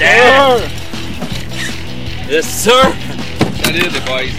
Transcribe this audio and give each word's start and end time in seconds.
Yeah! 0.00 0.60
Yes, 2.30 2.46
sir! 2.46 2.94
Salut 3.64 3.90
les 3.90 4.00
boys. 4.06 4.30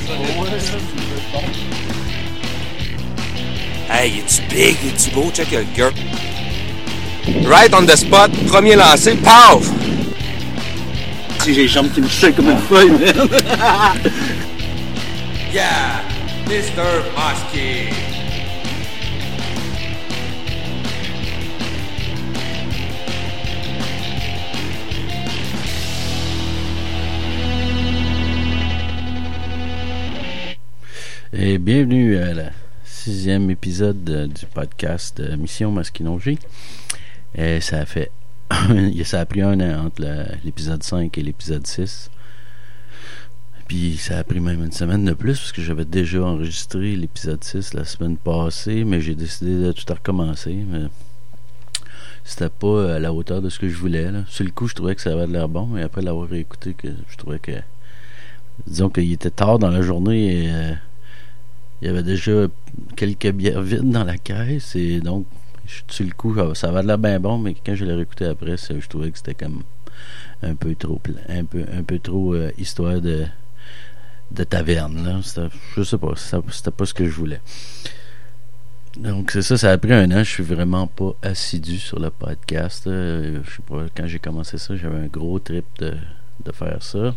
Hey, 3.89 4.19
es-tu 4.19 4.41
big? 4.49 4.77
Es-tu 4.85 5.11
beau? 5.11 5.29
Check 5.33 5.51
le 5.51 5.65
gars. 5.75 5.91
Right 7.45 7.73
on 7.73 7.85
the 7.85 7.97
spot, 7.97 8.31
premier 8.47 8.75
lancé, 8.77 9.15
paf! 9.15 9.63
Si 11.41 11.53
j'ai 11.53 11.63
les 11.63 11.67
jambes 11.67 11.91
qui 11.93 12.01
me 12.01 12.07
shake 12.07 12.37
comme 12.37 12.51
une 12.51 12.57
feuille, 12.59 12.91
man. 12.91 13.29
Yeah! 15.51 16.03
Mr. 16.47 17.03
Muskie! 17.17 17.88
Et 31.41 31.57
bienvenue 31.57 32.17
à 32.17 32.33
la 32.33 32.49
sixième 32.83 33.49
épisode 33.49 34.03
du 34.03 34.45
podcast 34.45 35.21
euh, 35.21 35.37
Mission 35.37 35.71
Masquinongé. 35.71 36.37
Et 37.33 37.61
ça 37.61 37.77
a 37.77 37.85
fait 37.85 38.11
ça 39.05 39.21
a 39.21 39.25
pris 39.25 39.41
un 39.41 39.57
an 39.61 39.85
entre 39.85 40.01
l'épisode 40.43 40.83
5 40.83 41.17
et 41.17 41.21
l'épisode 41.23 41.65
6. 41.65 42.11
Puis 43.69 43.95
ça 43.95 44.17
a 44.17 44.23
pris 44.25 44.41
même 44.41 44.65
une 44.65 44.73
semaine 44.73 45.05
de 45.05 45.13
plus 45.13 45.39
parce 45.39 45.53
que 45.53 45.61
j'avais 45.61 45.85
déjà 45.85 46.21
enregistré 46.23 46.97
l'épisode 46.97 47.41
6 47.41 47.73
la 47.73 47.85
semaine 47.85 48.17
passée, 48.17 48.83
mais 48.83 48.99
j'ai 48.99 49.15
décidé 49.15 49.61
de 49.61 49.71
tout 49.71 49.93
recommencer. 49.93 50.65
Mais 50.69 50.87
c'était 52.25 52.49
pas 52.49 52.95
à 52.95 52.99
la 52.99 53.13
hauteur 53.13 53.41
de 53.41 53.47
ce 53.47 53.59
que 53.59 53.69
je 53.69 53.77
voulais. 53.77 54.11
Sur 54.27 54.43
le 54.43 54.51
coup, 54.51 54.67
je 54.67 54.75
trouvais 54.75 54.93
que 54.93 55.01
ça 55.01 55.13
avait 55.13 55.25
de 55.25 55.31
l'air 55.31 55.47
bon, 55.47 55.67
mais 55.67 55.83
après 55.83 56.01
l'avoir 56.01 56.33
écouté, 56.33 56.73
que 56.73 56.89
je 57.07 57.15
trouvais 57.15 57.39
que 57.39 57.53
disons 58.67 58.89
qu'il 58.89 59.13
était 59.13 59.31
tard 59.31 59.57
dans 59.57 59.69
la 59.69 59.81
journée 59.81 60.43
et 60.43 60.51
euh, 60.51 60.73
il 61.81 61.87
y 61.87 61.89
avait 61.89 62.03
déjà 62.03 62.47
quelques 62.95 63.31
bières 63.31 63.61
vides 63.61 63.89
dans 63.89 64.03
la 64.03 64.17
caisse 64.17 64.75
et 64.75 64.99
donc 64.99 65.25
je- 65.65 65.81
sur 65.93 66.05
le 66.05 66.11
coup 66.13 66.35
ça- 66.35 66.55
ça 66.55 66.69
avait 66.69 66.81
de 66.83 66.87
l'air 66.87 66.97
bien 66.97 67.19
bon 67.19 67.37
mais 67.37 67.55
quand 67.65 67.75
je 67.75 67.85
l'ai 67.85 67.93
réécouté 67.93 68.25
après 68.25 68.55
je 68.57 68.87
trouvais 68.87 69.11
que 69.11 69.17
c'était 69.17 69.33
comme 69.35 69.63
un 70.41 70.55
peu 70.55 70.75
trop 70.75 71.01
un 71.29 71.43
peu 71.45 71.65
un 71.73 71.83
peu 71.83 71.99
trop 71.99 72.33
euh, 72.33 72.51
histoire 72.57 73.01
de 73.01 73.25
de 74.31 74.43
taverne 74.43 75.03
là. 75.03 75.19
Je 75.75 75.81
sais 75.83 75.97
pas 75.97 76.13
c'était 76.15 76.71
pas 76.71 76.85
ce 76.85 76.93
que 76.93 77.05
je 77.05 77.11
voulais. 77.15 77.41
Donc 78.97 79.31
c'est 79.31 79.41
ça 79.41 79.57
ça 79.57 79.71
a 79.71 79.77
pris 79.77 79.93
un 79.93 80.09
an. 80.11 80.23
Je 80.23 80.29
suis 80.29 80.43
vraiment 80.43 80.87
pas 80.87 81.13
assidu 81.21 81.77
sur 81.77 81.99
le 81.99 82.09
podcast 82.09 82.85
Euh, 82.87 83.39
je 83.43 83.49
sais 83.55 83.61
pas 83.67 83.85
quand 83.95 84.07
j'ai 84.07 84.19
commencé 84.19 84.57
ça 84.57 84.75
j'avais 84.75 84.99
un 84.99 85.07
gros 85.07 85.39
trip 85.39 85.65
de 85.79 85.93
de 86.45 86.51
faire 86.53 86.81
ça 86.81 87.15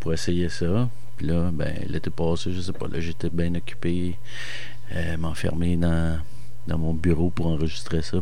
pour 0.00 0.12
essayer 0.12 0.48
ça 0.48 0.88
puis 1.16 1.26
là, 1.26 1.50
ben, 1.52 1.74
l'été 1.88 2.10
passé, 2.10 2.52
je 2.52 2.60
sais 2.60 2.72
pas, 2.72 2.88
là, 2.88 3.00
j'étais 3.00 3.30
bien 3.30 3.54
occupé, 3.54 4.16
euh, 4.92 5.16
m'enfermer 5.16 5.76
dans, 5.76 6.18
dans 6.66 6.78
mon 6.78 6.94
bureau 6.94 7.30
pour 7.30 7.46
enregistrer 7.46 8.02
ça. 8.02 8.18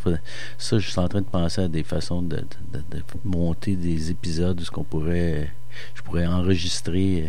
Ça, 0.59 0.79
je 0.79 0.89
suis 0.91 0.99
en 0.99 1.09
train 1.09 1.21
de 1.21 1.27
penser 1.27 1.63
à 1.63 1.69
des 1.69 1.83
façons 1.83 2.23
de- 2.23 2.45
de 2.73 3.03
monter 3.25 3.77
des 3.77 4.11
épisodes 4.11 4.61
où 4.61 4.65
ce 4.65 4.71
qu'on 4.71 4.85
pourrait, 4.85 5.51
je 5.95 6.03
pourrais 6.03 6.27
enregistrer 6.27 7.25
euh, 7.25 7.29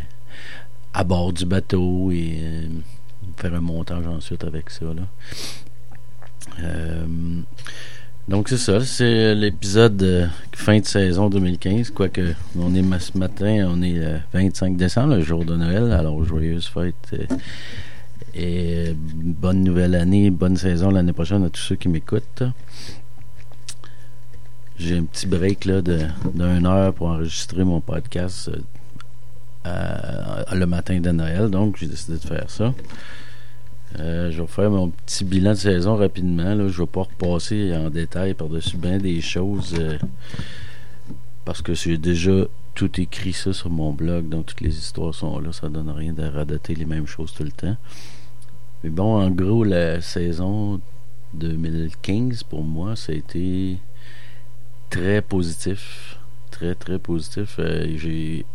à 0.94 1.04
bord 1.04 1.34
du 1.34 1.46
bateau 1.46 2.12
et 2.12 2.38
euh, 2.42 2.68
faire 3.38 3.54
un 3.54 3.62
montage 3.62 4.06
ensuite 4.08 4.44
avec 4.44 4.70
ça, 4.70 4.86
là. 4.86 5.04
Euh, 6.60 7.06
donc 8.28 8.50
c'est 8.50 8.58
ça, 8.58 8.84
c'est 8.84 9.36
l'épisode 9.36 10.02
euh, 10.04 10.28
fin 10.54 10.80
de 10.80 10.86
saison 10.86 11.30
2015, 11.30 11.92
quoique 11.92 12.34
on 12.58 12.74
est 12.74 13.00
ce 13.00 13.18
matin, 13.18 13.68
on 13.70 13.82
est 13.82 13.94
le 13.94 14.20
25 14.34 14.78
décembre, 14.78 15.16
le 15.16 15.22
jour 15.22 15.46
de 15.46 15.56
Noël, 15.56 15.92
alors 15.92 16.24
joyeuse 16.24 16.68
fête 16.68 16.96
euh, 17.14 17.26
et 18.36 18.88
euh, 18.88 18.94
bonne 18.98 19.64
nouvelle 19.64 19.96
année, 19.96 20.30
bonne 20.30 20.58
saison 20.58 20.90
l'année 20.90 21.14
prochaine 21.14 21.44
à 21.44 21.50
tous 21.50 21.62
ceux 21.62 21.76
qui 21.76 21.88
m'écoutent. 21.90 22.44
J'ai 24.78 24.98
un 24.98 25.04
petit 25.04 25.28
break 25.28 25.66
là 25.66 25.82
d'une 25.82 26.66
heure 26.66 26.94
pour 26.94 27.08
enregistrer 27.08 27.64
mon 27.64 27.80
podcast 27.80 28.50
euh, 29.66 30.44
le 30.52 30.66
matin 30.66 31.00
de 31.00 31.12
Noël, 31.12 31.50
donc 31.50 31.78
j'ai 31.78 31.88
décidé 31.88 32.18
de 32.18 32.24
faire 32.24 32.50
ça. 32.50 32.74
Euh, 34.00 34.32
je 34.32 34.42
vais 34.42 34.48
faire 34.48 34.72
mon 34.72 34.90
petit 34.90 35.24
bilan 35.24 35.52
de 35.52 35.58
saison 35.58 35.96
rapidement. 35.96 36.56
Là. 36.56 36.68
Je 36.68 36.82
vais 36.82 36.88
pas 36.88 37.04
repasser 37.04 37.76
en 37.76 37.90
détail 37.90 38.34
par-dessus 38.34 38.78
bien 38.78 38.98
des 38.98 39.22
choses 39.22 39.76
euh, 39.80 39.98
parce 41.46 41.62
que 41.62 41.74
j'ai 41.74 41.98
déjà 41.98 42.46
tout 42.74 43.00
écrit 43.00 43.34
ça 43.34 43.54
sur 43.54 43.70
mon 43.70 43.94
blog, 43.94 44.30
donc 44.30 44.48
toutes 44.48 44.62
les 44.62 44.76
histoires 44.76 45.14
sont 45.14 45.40
là. 45.40 45.52
Ça 45.52 45.70
donne 45.70 45.92
rien 45.92 46.14
de 46.14 46.24
radoter 46.24 46.74
les 46.74 46.86
mêmes 46.86 47.06
choses 47.06 47.34
tout 47.34 47.44
le 47.44 47.52
temps. 47.52 47.78
Mais 48.84 48.90
bon, 48.90 49.22
en 49.22 49.30
gros, 49.30 49.64
la 49.64 50.02
saison 50.02 50.82
2015 51.36 52.44
pour 52.44 52.64
moi, 52.64 52.96
ça 52.96 53.12
a 53.12 53.16
été 53.16 53.78
très 54.90 55.22
positif. 55.22 56.18
Très, 56.50 56.76
très 56.76 57.00
positif. 57.00 57.58
Euh, 57.60 57.96
j'ai. 57.98 58.46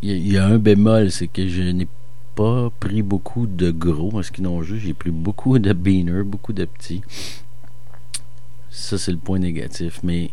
Il 0.00 0.10
y, 0.10 0.32
y 0.32 0.38
a 0.38 0.46
un 0.46 0.58
bémol, 0.58 1.10
c'est 1.10 1.26
que 1.26 1.48
je 1.48 1.62
n'ai 1.62 1.88
pas 2.38 2.70
pris 2.78 3.02
beaucoup 3.02 3.48
de 3.48 3.72
gros 3.72 4.12
parce 4.12 4.30
qu'ils 4.30 4.44
n'ont 4.44 4.62
juste 4.62 4.86
j'ai 4.86 4.94
pris 4.94 5.10
beaucoup 5.10 5.58
de 5.58 5.72
beaners, 5.72 6.22
beaucoup 6.22 6.52
de 6.52 6.66
petits. 6.66 7.02
Ça 8.70 8.96
c'est 8.96 9.10
le 9.10 9.18
point 9.18 9.40
négatif, 9.40 9.98
mais 10.04 10.30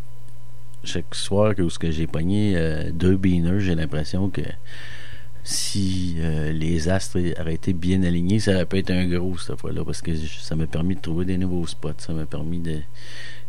chaque 0.83 1.16
soir 1.16 1.55
que 1.55 1.63
où 1.63 1.69
que 1.79 1.89
j'ai 1.89 2.05
pogné 2.05 2.53
euh, 2.57 2.91
deux 2.91 3.17
beaners, 3.17 3.59
j'ai 3.59 3.73
l'impression 3.73 4.29
que 4.29 4.43
si 5.43 6.17
euh, 6.19 6.51
les 6.51 6.89
astres 6.89 7.17
auraient 7.41 7.55
été 7.55 7.73
bien 7.73 8.03
alignés, 8.03 8.39
ça 8.39 8.53
aurait 8.53 8.67
pu 8.67 8.77
être 8.77 8.91
un 8.91 9.07
gros 9.07 9.35
cette 9.39 9.59
fois-là 9.59 9.83
parce 9.83 10.03
que 10.03 10.16
ça 10.16 10.55
m'a 10.55 10.67
permis 10.67 10.93
de 10.93 11.01
trouver 11.01 11.25
des 11.25 11.39
nouveaux 11.39 11.66
spots, 11.66 11.89
ça 11.97 12.13
m'a 12.13 12.27
permis 12.27 12.59
de 12.59 12.81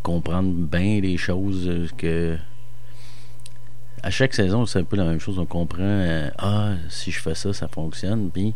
comprendre 0.03 0.51
bien 0.55 1.03
les 1.03 1.19
choses 1.19 1.69
euh, 1.69 1.87
que 1.99 2.39
à 4.07 4.11
chaque 4.11 4.35
saison, 4.35 4.67
c'est 4.67 4.79
un 4.79 4.85
peu 4.85 4.95
la 4.97 5.05
même 5.05 5.19
chose. 5.19 5.37
On 5.41 5.47
comprend, 5.47 5.83
euh, 5.83 6.31
ah, 6.39 6.75
si 6.89 7.11
je 7.11 7.21
fais 7.21 7.35
ça, 7.35 7.53
ça 7.53 7.67
fonctionne. 7.67 8.31
Puis, 8.31 8.55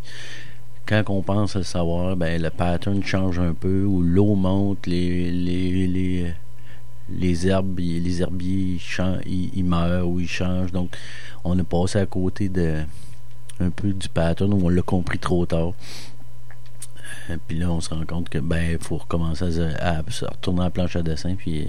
quand 0.86 1.02
on 1.08 1.22
pense 1.22 1.56
à 1.56 1.58
le 1.58 1.64
savoir, 1.64 2.16
ben, 2.16 2.40
le 2.40 2.50
pattern 2.50 3.02
change 3.02 3.40
un 3.40 3.52
peu, 3.52 3.82
ou 3.82 4.00
l'eau 4.00 4.36
monte, 4.36 4.86
les, 4.86 5.32
les, 5.32 6.34
les, 7.08 7.48
herbes, 7.48 7.80
les 7.80 8.22
herbiers, 8.22 8.74
ils, 8.74 8.80
chan- 8.80 9.18
ils, 9.26 9.50
ils 9.52 9.64
meurent 9.64 10.08
ou 10.08 10.20
ils 10.20 10.28
changent. 10.28 10.70
Donc, 10.70 10.96
on 11.42 11.58
est 11.58 11.64
passé 11.64 11.98
à 11.98 12.06
côté 12.06 12.48
de 12.48 12.84
un 13.58 13.70
peu 13.70 13.92
du 13.92 14.08
pattern 14.08 14.54
où 14.54 14.66
on 14.66 14.68
l'a 14.68 14.82
compris 14.82 15.18
trop 15.18 15.46
tard. 15.46 15.72
Euh, 17.28 17.36
Puis 17.48 17.58
là, 17.58 17.72
on 17.72 17.80
se 17.80 17.90
rend 17.92 18.06
compte 18.06 18.28
que 18.28 18.38
ben, 18.38 18.78
faut 18.80 18.98
recommencer 18.98 19.44
à, 19.80 20.00
retourner 20.00 20.60
à 20.60 20.64
la 20.64 20.70
planche 20.70 20.94
à 20.94 21.02
dessin, 21.02 21.34
puis 21.34 21.66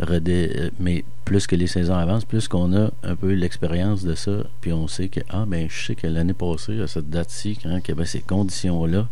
euh, 0.00 0.70
mais 0.78 1.04
plus 1.24 1.46
que 1.46 1.56
les 1.56 1.66
saisons 1.66 1.94
avancent, 1.94 2.24
plus 2.24 2.48
qu'on 2.48 2.76
a 2.76 2.90
un 3.02 3.16
peu 3.16 3.32
l'expérience 3.32 4.04
de 4.04 4.14
ça, 4.14 4.44
puis 4.60 4.72
on 4.72 4.88
sait 4.88 5.08
que 5.08 5.20
ah 5.28 5.44
ben 5.46 5.68
je 5.70 5.86
sais 5.86 5.94
que 5.94 6.06
l'année 6.06 6.34
passée 6.34 6.80
à 6.80 6.86
cette 6.86 7.08
date-ci, 7.08 7.58
quand 7.62 7.76
il 7.76 7.88
y 7.88 7.92
avait 7.92 8.06
ces 8.06 8.20
conditions-là, 8.20 9.08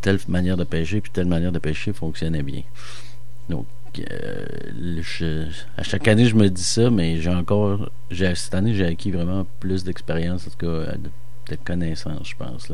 telle 0.00 0.18
manière 0.28 0.56
de 0.56 0.64
pêcher 0.64 1.00
puis 1.00 1.10
telle 1.10 1.26
manière 1.26 1.52
de 1.52 1.58
pêcher 1.58 1.92
fonctionnait 1.92 2.42
bien. 2.42 2.62
Donc 3.48 3.66
euh, 4.10 5.46
à 5.76 5.82
chaque 5.82 6.06
année 6.06 6.26
je 6.26 6.36
me 6.36 6.48
dis 6.48 6.62
ça, 6.62 6.90
mais 6.90 7.20
j'ai 7.20 7.30
encore 7.30 7.90
cette 8.12 8.54
année 8.54 8.74
j'ai 8.74 8.86
acquis 8.86 9.10
vraiment 9.10 9.46
plus 9.60 9.84
d'expérience 9.84 10.46
en 10.46 10.50
tout 10.50 10.58
cas 10.58 10.66
euh, 10.66 10.92
de, 11.48 11.56
connaissances, 11.64 12.28
je 12.28 12.36
pense. 12.36 12.72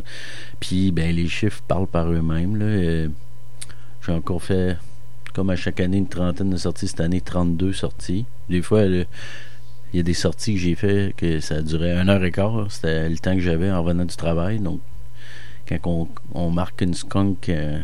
Puis 0.60 0.90
ben 0.90 1.14
les 1.14 1.28
chiffres 1.28 1.62
parlent 1.66 1.86
par 1.86 2.10
eux-mêmes 2.10 2.58
euh, 2.60 3.08
j'ai 4.04 4.12
encore 4.12 4.42
fait 4.42 4.76
comme 5.34 5.50
à 5.50 5.56
chaque 5.56 5.80
année, 5.80 5.98
une 5.98 6.08
trentaine 6.08 6.50
de 6.50 6.56
sorties. 6.56 6.88
Cette 6.88 7.00
année, 7.00 7.20
32 7.20 7.72
sorties. 7.72 8.24
Des 8.48 8.62
fois, 8.62 8.84
il 8.84 9.06
y 9.92 9.98
a 9.98 10.02
des 10.02 10.14
sorties 10.14 10.54
que 10.54 10.60
j'ai 10.60 10.74
fait 10.76 11.12
que 11.16 11.40
ça 11.40 11.60
durait 11.60 11.96
une 11.96 12.08
heure 12.08 12.24
et 12.24 12.30
quart. 12.30 12.66
C'était 12.70 13.08
le 13.08 13.18
temps 13.18 13.34
que 13.34 13.40
j'avais 13.40 13.70
en 13.70 13.82
revenant 13.82 14.04
du 14.04 14.16
travail. 14.16 14.60
Donc, 14.60 14.80
quand 15.68 16.08
on, 16.34 16.50
marque 16.50 16.80
une 16.82 16.94
skunk 16.94 17.48
euh, 17.48 17.80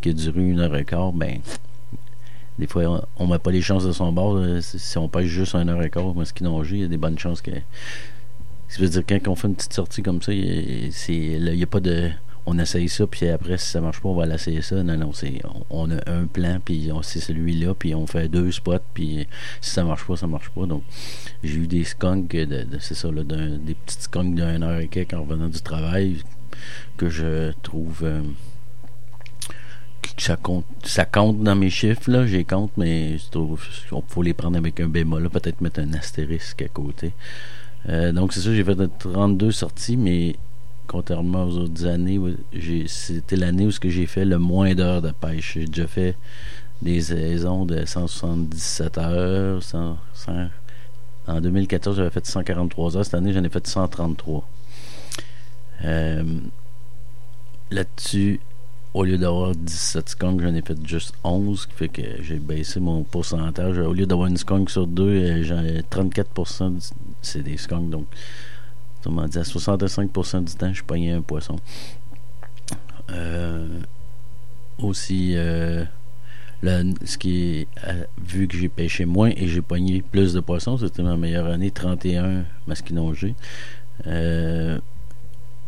qui 0.00 0.10
a 0.10 0.12
duré 0.12 0.40
une 0.40 0.60
heure 0.60 0.76
et 0.76 0.84
quart, 0.84 1.12
ben, 1.12 1.40
des 2.58 2.66
fois, 2.66 3.06
on, 3.16 3.26
met 3.26 3.38
pas 3.38 3.50
les 3.50 3.62
chances 3.62 3.84
de 3.84 3.92
son 3.92 4.12
bord. 4.12 4.36
euh, 4.36 4.60
Si, 4.60 4.96
on 4.96 5.08
pêche 5.08 5.26
juste 5.26 5.54
une 5.54 5.68
heure 5.68 5.82
et 5.82 5.90
quart, 5.90 6.14
moi, 6.14 6.24
ce 6.24 6.32
qui 6.32 6.44
il 6.44 6.78
y 6.78 6.84
a 6.84 6.88
des 6.88 6.96
bonnes 6.96 7.18
chances 7.18 7.42
que. 7.42 7.50
Ça 8.68 8.80
veut 8.80 8.88
dire, 8.88 9.02
quand 9.08 9.28
on 9.28 9.36
fait 9.36 9.46
une 9.46 9.54
petite 9.54 9.72
sortie 9.72 10.02
comme 10.02 10.20
ça, 10.20 10.32
il 10.32 10.90
n'y 10.92 11.62
a 11.62 11.66
pas 11.66 11.80
de 11.80 12.10
on 12.46 12.58
essaye 12.58 12.88
ça, 12.88 13.06
puis 13.08 13.28
après, 13.28 13.58
si 13.58 13.68
ça 13.70 13.80
marche 13.80 14.00
pas, 14.00 14.08
on 14.08 14.14
va 14.14 14.24
l'essayer 14.24 14.62
ça. 14.62 14.80
Non, 14.82 14.96
non, 14.96 15.12
c'est, 15.12 15.40
on, 15.68 15.90
a 15.90 15.98
un 16.10 16.26
plan, 16.26 16.58
puis 16.64 16.90
on, 16.92 17.02
c'est 17.02 17.18
celui-là, 17.18 17.74
puis 17.74 17.94
on 17.94 18.06
fait 18.06 18.28
deux 18.28 18.52
spots, 18.52 18.78
puis 18.94 19.26
si 19.60 19.70
ça 19.70 19.82
marche 19.84 20.06
pas, 20.06 20.16
ça 20.16 20.28
marche 20.28 20.50
pas. 20.50 20.66
Donc, 20.66 20.82
j'ai 21.42 21.56
eu 21.56 21.66
des 21.66 21.82
skunks, 21.84 22.28
de, 22.30 22.66
c'est 22.78 22.94
ça, 22.94 23.10
là, 23.10 23.24
d'un- 23.24 23.58
des 23.58 23.74
petites 23.74 24.02
skunks 24.02 24.34
d'une 24.36 24.62
heure 24.62 24.78
et 24.78 24.86
quelques 24.88 25.14
en 25.14 25.22
revenant 25.22 25.48
du 25.48 25.60
travail, 25.60 26.18
que 26.96 27.08
je 27.08 27.52
trouve 27.62 28.00
euh, 28.04 28.22
qui, 30.02 30.24
ça 30.24 30.36
compte, 30.36 30.66
ça 30.84 31.04
compte 31.04 31.42
dans 31.42 31.56
mes 31.56 31.70
chiffres, 31.70 32.10
là, 32.10 32.26
j'ai 32.26 32.44
compte, 32.44 32.70
mais 32.76 33.16
il 33.16 34.00
faut 34.08 34.22
les 34.22 34.34
prendre 34.34 34.56
avec 34.56 34.78
un 34.80 34.88
bémol, 34.88 35.28
peut-être 35.30 35.60
mettre 35.60 35.80
un 35.80 35.92
astérisque 35.94 36.62
à 36.62 36.68
côté. 36.68 37.12
Euh, 37.88 38.12
donc 38.12 38.32
c'est 38.32 38.40
ça, 38.40 38.54
j'ai 38.54 38.64
fait 38.64 38.76
32 38.98 39.50
sorties, 39.52 39.96
mais 39.96 40.36
contrairement 40.86 41.44
aux 41.44 41.58
autres 41.58 41.86
années, 41.86 42.20
c'était 42.86 43.36
l'année 43.36 43.66
où 43.66 43.70
j'ai 43.70 44.06
fait 44.06 44.24
le 44.24 44.38
moins 44.38 44.74
d'heures 44.74 45.02
de 45.02 45.10
pêche. 45.10 45.54
J'ai 45.54 45.66
déjà 45.66 45.86
fait 45.86 46.16
des 46.82 47.00
saisons 47.00 47.64
de 47.64 47.84
177 47.84 48.98
heures. 48.98 49.60
en 51.26 51.40
2014, 51.40 51.96
j'avais 51.96 52.10
fait 52.10 52.26
143 52.26 52.96
heures. 52.96 53.04
Cette 53.04 53.14
année, 53.14 53.32
j'en 53.32 53.44
ai 53.44 53.48
fait 53.48 53.66
133. 53.66 54.46
Euh, 55.84 56.24
là-dessus, 57.70 58.40
au 58.94 59.04
lieu 59.04 59.18
d'avoir 59.18 59.54
17 59.54 60.08
skunks, 60.08 60.40
j'en 60.40 60.54
ai 60.54 60.62
fait 60.62 60.78
juste 60.86 61.14
11, 61.22 61.60
ce 61.60 61.66
qui 61.66 61.74
fait 61.74 61.88
que 61.88 62.22
j'ai 62.22 62.38
baissé 62.38 62.80
mon 62.80 63.02
pourcentage. 63.02 63.78
Au 63.78 63.92
lieu 63.92 64.06
d'avoir 64.06 64.28
une 64.28 64.38
skunk 64.38 64.70
sur 64.70 64.86
deux, 64.86 65.04
euh, 65.04 65.42
j'ai 65.42 65.82
34% 65.82 66.92
c'est 67.22 67.42
des 67.42 67.56
skunks. 67.56 67.90
Donc, 67.90 68.06
m'a 69.10 69.28
dit 69.28 69.38
à 69.38 69.42
65% 69.42 70.44
du 70.44 70.54
temps, 70.54 70.72
je 70.72 70.82
pognais 70.82 71.12
un 71.12 71.22
poisson. 71.22 71.56
Euh, 73.10 73.80
aussi, 74.78 75.32
euh, 75.36 75.84
ce 76.62 77.18
qui 77.18 77.60
est, 77.60 77.68
vu 78.18 78.48
que 78.48 78.56
j'ai 78.56 78.68
pêché 78.68 79.04
moins 79.04 79.30
et 79.36 79.46
j'ai 79.46 79.62
pogné 79.62 80.02
plus 80.02 80.32
de 80.32 80.40
poissons, 80.40 80.78
c'était 80.78 81.02
ma 81.02 81.16
meilleure 81.16 81.46
année, 81.46 81.70
31 81.70 82.44
masquinongés. 82.66 83.34
Euh, 84.06 84.78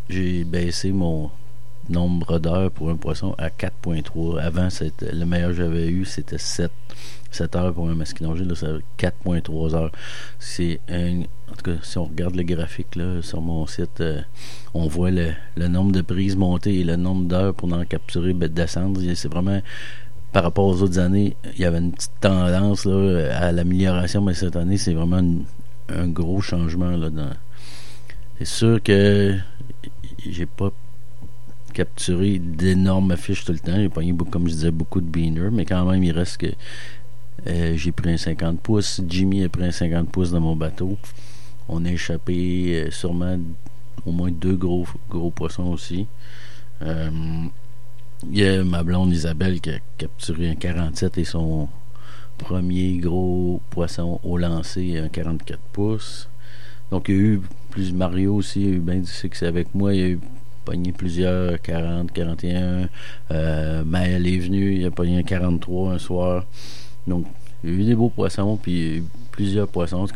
j'ai 0.08 0.44
baissé 0.44 0.92
mon 0.92 1.31
nombre 1.90 2.38
d'heures 2.38 2.70
pour 2.70 2.90
un 2.90 2.96
poisson 2.96 3.35
à 3.38 3.49
4.3. 3.49 4.40
Avant, 4.40 4.69
le 5.00 5.25
meilleur 5.25 5.50
que 5.50 5.56
j'avais 5.56 5.88
eu, 5.88 6.05
c'était 6.05 6.38
7, 6.38 6.70
7 7.31 7.56
heures 7.56 7.75
pour 7.75 7.88
un 7.88 7.94
masquinongé. 7.94 8.44
Là, 8.44 8.55
c'est 8.55 9.06
4.3 9.06 9.75
heures. 9.75 9.93
C'est 10.38 10.81
un, 10.88 11.20
en 11.20 11.55
tout 11.56 11.70
cas, 11.70 11.76
si 11.82 11.99
on 11.99 12.05
regarde 12.05 12.35
le 12.35 12.43
graphique 12.43 12.96
là, 12.96 13.23
sur 13.23 13.40
mon 13.40 13.67
site, 13.67 14.00
euh, 14.00 14.20
on 14.75 14.87
voit 14.87 15.11
le, 15.11 15.32
nombre 15.69 15.93
de 15.93 16.02
prises 16.02 16.37
montées 16.37 16.81
et 16.81 16.85
le 16.85 16.96
nombre 16.96 17.26
d'heures 17.26 17.55
pour 17.55 17.73
en 17.73 17.85
capturer, 17.85 18.32
ben, 18.32 18.49
descendre. 18.49 19.00
C'est 19.14 19.31
vraiment 19.31 19.61
par 20.32 20.43
rapport 20.43 20.67
aux 20.67 20.82
autres 20.82 20.99
années, 20.99 21.37
il 21.55 21.61
y 21.61 21.64
avait 21.64 21.79
une 21.79 21.93
petite 21.93 22.12
tendance 22.20 22.84
là, 22.84 23.34
à 23.34 23.50
l'amélioration, 23.50 24.20
mais 24.20 24.34
cette 24.34 24.56
année, 24.56 24.76
c'est 24.76 24.93
vraiment 24.93 25.23
un 25.88 26.06
gros 26.08 26.41
changement. 26.41 26.94
C'est 28.38 28.46
sûr 28.46 28.82
que 28.82 29.37
j'ai 30.26 30.46
pas 30.46 30.70
capturé 31.78 32.40
d'énormes 32.40 33.16
fiches 33.16 33.44
tout 33.44 33.52
le 33.52 33.60
temps. 33.60 33.76
J'ai 33.76 33.88
pogné, 33.88 34.12
comme 34.32 34.48
je 34.48 34.52
disais, 34.52 34.70
beaucoup 34.72 35.00
de 35.00 35.06
beaners, 35.06 35.52
mais 35.52 35.64
quand 35.64 35.84
même, 35.84 36.02
il 36.02 36.10
reste 36.10 36.38
que 36.38 36.48
euh, 37.46 37.76
j'ai 37.76 37.92
pris 37.92 38.10
un 38.10 38.16
50 38.16 38.60
pouces. 38.60 39.00
Jimmy 39.06 39.44
a 39.44 39.48
pris 39.48 39.62
un 39.62 39.70
50 39.70 40.10
pouces 40.10 40.32
dans 40.32 40.40
mon 40.40 40.56
bateau. 40.56 40.98
On 41.69 41.84
a 41.84 41.90
échappé 41.92 42.34
euh, 42.75 42.90
sûrement 42.90 43.38
au 44.04 44.10
moins 44.10 44.32
deux 44.32 44.56
gros, 44.56 44.88
gros 45.08 45.30
poissons 45.30 45.66
aussi. 45.66 46.08
Euh, 46.82 47.10
il 48.28 48.38
y 48.38 48.44
a 48.44 48.64
ma 48.64 48.82
blonde 48.82 49.12
Isabelle 49.12 49.60
qui 49.60 49.70
a 49.70 49.78
capturé 49.98 50.50
un 50.50 50.56
47 50.56 51.16
et 51.19 51.24
son 51.24 51.69
premier 52.38 52.98
gros 52.98 53.62
poisson 53.70 54.19
au 54.24 54.36
lancer, 54.36 54.98
un 54.98 55.08
44 55.08 55.60
pouces. 55.72 56.28
Donc 56.90 57.08
il 57.08 57.14
y 57.14 57.19
a 57.19 57.22
eu 57.22 57.42
plus 57.70 57.92
Mario 57.92 58.34
aussi, 58.34 58.62
il 58.62 58.66
y 58.66 58.70
a 58.72 58.74
eu 58.74 58.81
bien 58.81 58.96
du 58.96 59.06
succès 59.06 59.46
avec 59.46 59.72
moi. 59.76 59.94
Il 59.94 60.00
y 60.00 60.02
a 60.02 60.08
eu 60.08 60.20
pogné 60.69 60.93
plusieurs 60.93 61.62
40, 61.62 62.12
41. 62.12 62.88
Euh, 63.31 63.85
Maël 63.85 64.26
est 64.26 64.38
venu, 64.38 64.76
il 64.76 64.85
a 64.85 64.91
pogné 64.91 65.19
un 65.19 65.23
43 65.23 65.93
un 65.93 65.99
soir. 65.99 66.44
Donc 67.06 67.26
il 67.65 67.70
y 67.70 67.73
a 67.73 67.76
eu 67.76 67.85
des 67.85 67.94
beaux 67.94 68.11
poissons, 68.11 68.59
puis 68.61 69.03
plusieurs 69.32 69.67
poissons. 69.67 70.06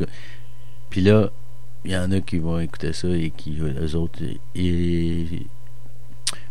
Puis 0.91 1.01
là, 1.01 1.31
il 1.87 1.93
y 1.93 1.97
en 1.97 2.13
a 2.13 2.21
qui 2.21 2.39
vont 2.39 2.61
écouter 2.61 2.93
ça 2.93 3.09
et 3.09 3.31
qui, 3.35 3.57
eux 3.61 3.97
autres, 3.97 4.19
et, 4.55 5.47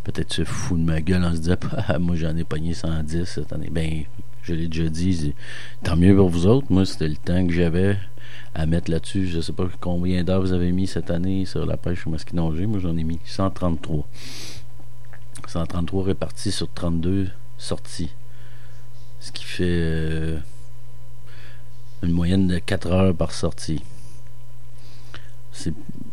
peut-être 0.02 0.32
se 0.32 0.42
foutent 0.42 0.80
de 0.80 0.84
ma 0.84 1.00
gueule 1.00 1.24
en 1.24 1.32
se 1.32 1.38
disant 1.38 1.56
ah, 1.86 2.00
moi 2.00 2.16
j'en 2.16 2.36
ai 2.36 2.42
pogné 2.42 2.74
110 2.74 3.24
cette 3.24 3.52
année. 3.52 3.70
Ben, 3.70 4.02
je 4.42 4.54
l'ai 4.54 4.66
déjà 4.66 4.88
dit, 4.88 5.32
tant 5.84 5.96
mieux 5.96 6.16
pour 6.16 6.28
vous 6.28 6.48
autres. 6.48 6.66
Moi, 6.70 6.84
c'était 6.84 7.06
le 7.06 7.14
temps 7.14 7.46
que 7.46 7.52
j'avais 7.52 7.96
à 8.54 8.66
mettre 8.66 8.90
là-dessus. 8.90 9.26
Je 9.26 9.40
sais 9.40 9.52
pas 9.52 9.66
combien 9.80 10.24
d'heures 10.24 10.40
vous 10.40 10.52
avez 10.52 10.72
mis 10.72 10.86
cette 10.86 11.10
année 11.10 11.44
sur 11.44 11.66
la 11.66 11.76
pêche 11.76 12.06
au 12.06 12.10
masquinongé. 12.10 12.66
Moi, 12.66 12.78
j'en 12.78 12.96
ai 12.96 13.04
mis 13.04 13.20
133. 13.24 14.06
133 15.46 16.04
répartis 16.04 16.52
sur 16.52 16.72
32 16.72 17.28
sorties. 17.58 18.10
Ce 19.20 19.32
qui 19.32 19.44
fait 19.44 19.64
euh, 19.64 20.38
une 22.02 22.12
moyenne 22.12 22.48
de 22.48 22.58
4 22.58 22.92
heures 22.92 23.14
par 23.14 23.32
sortie 23.32 23.82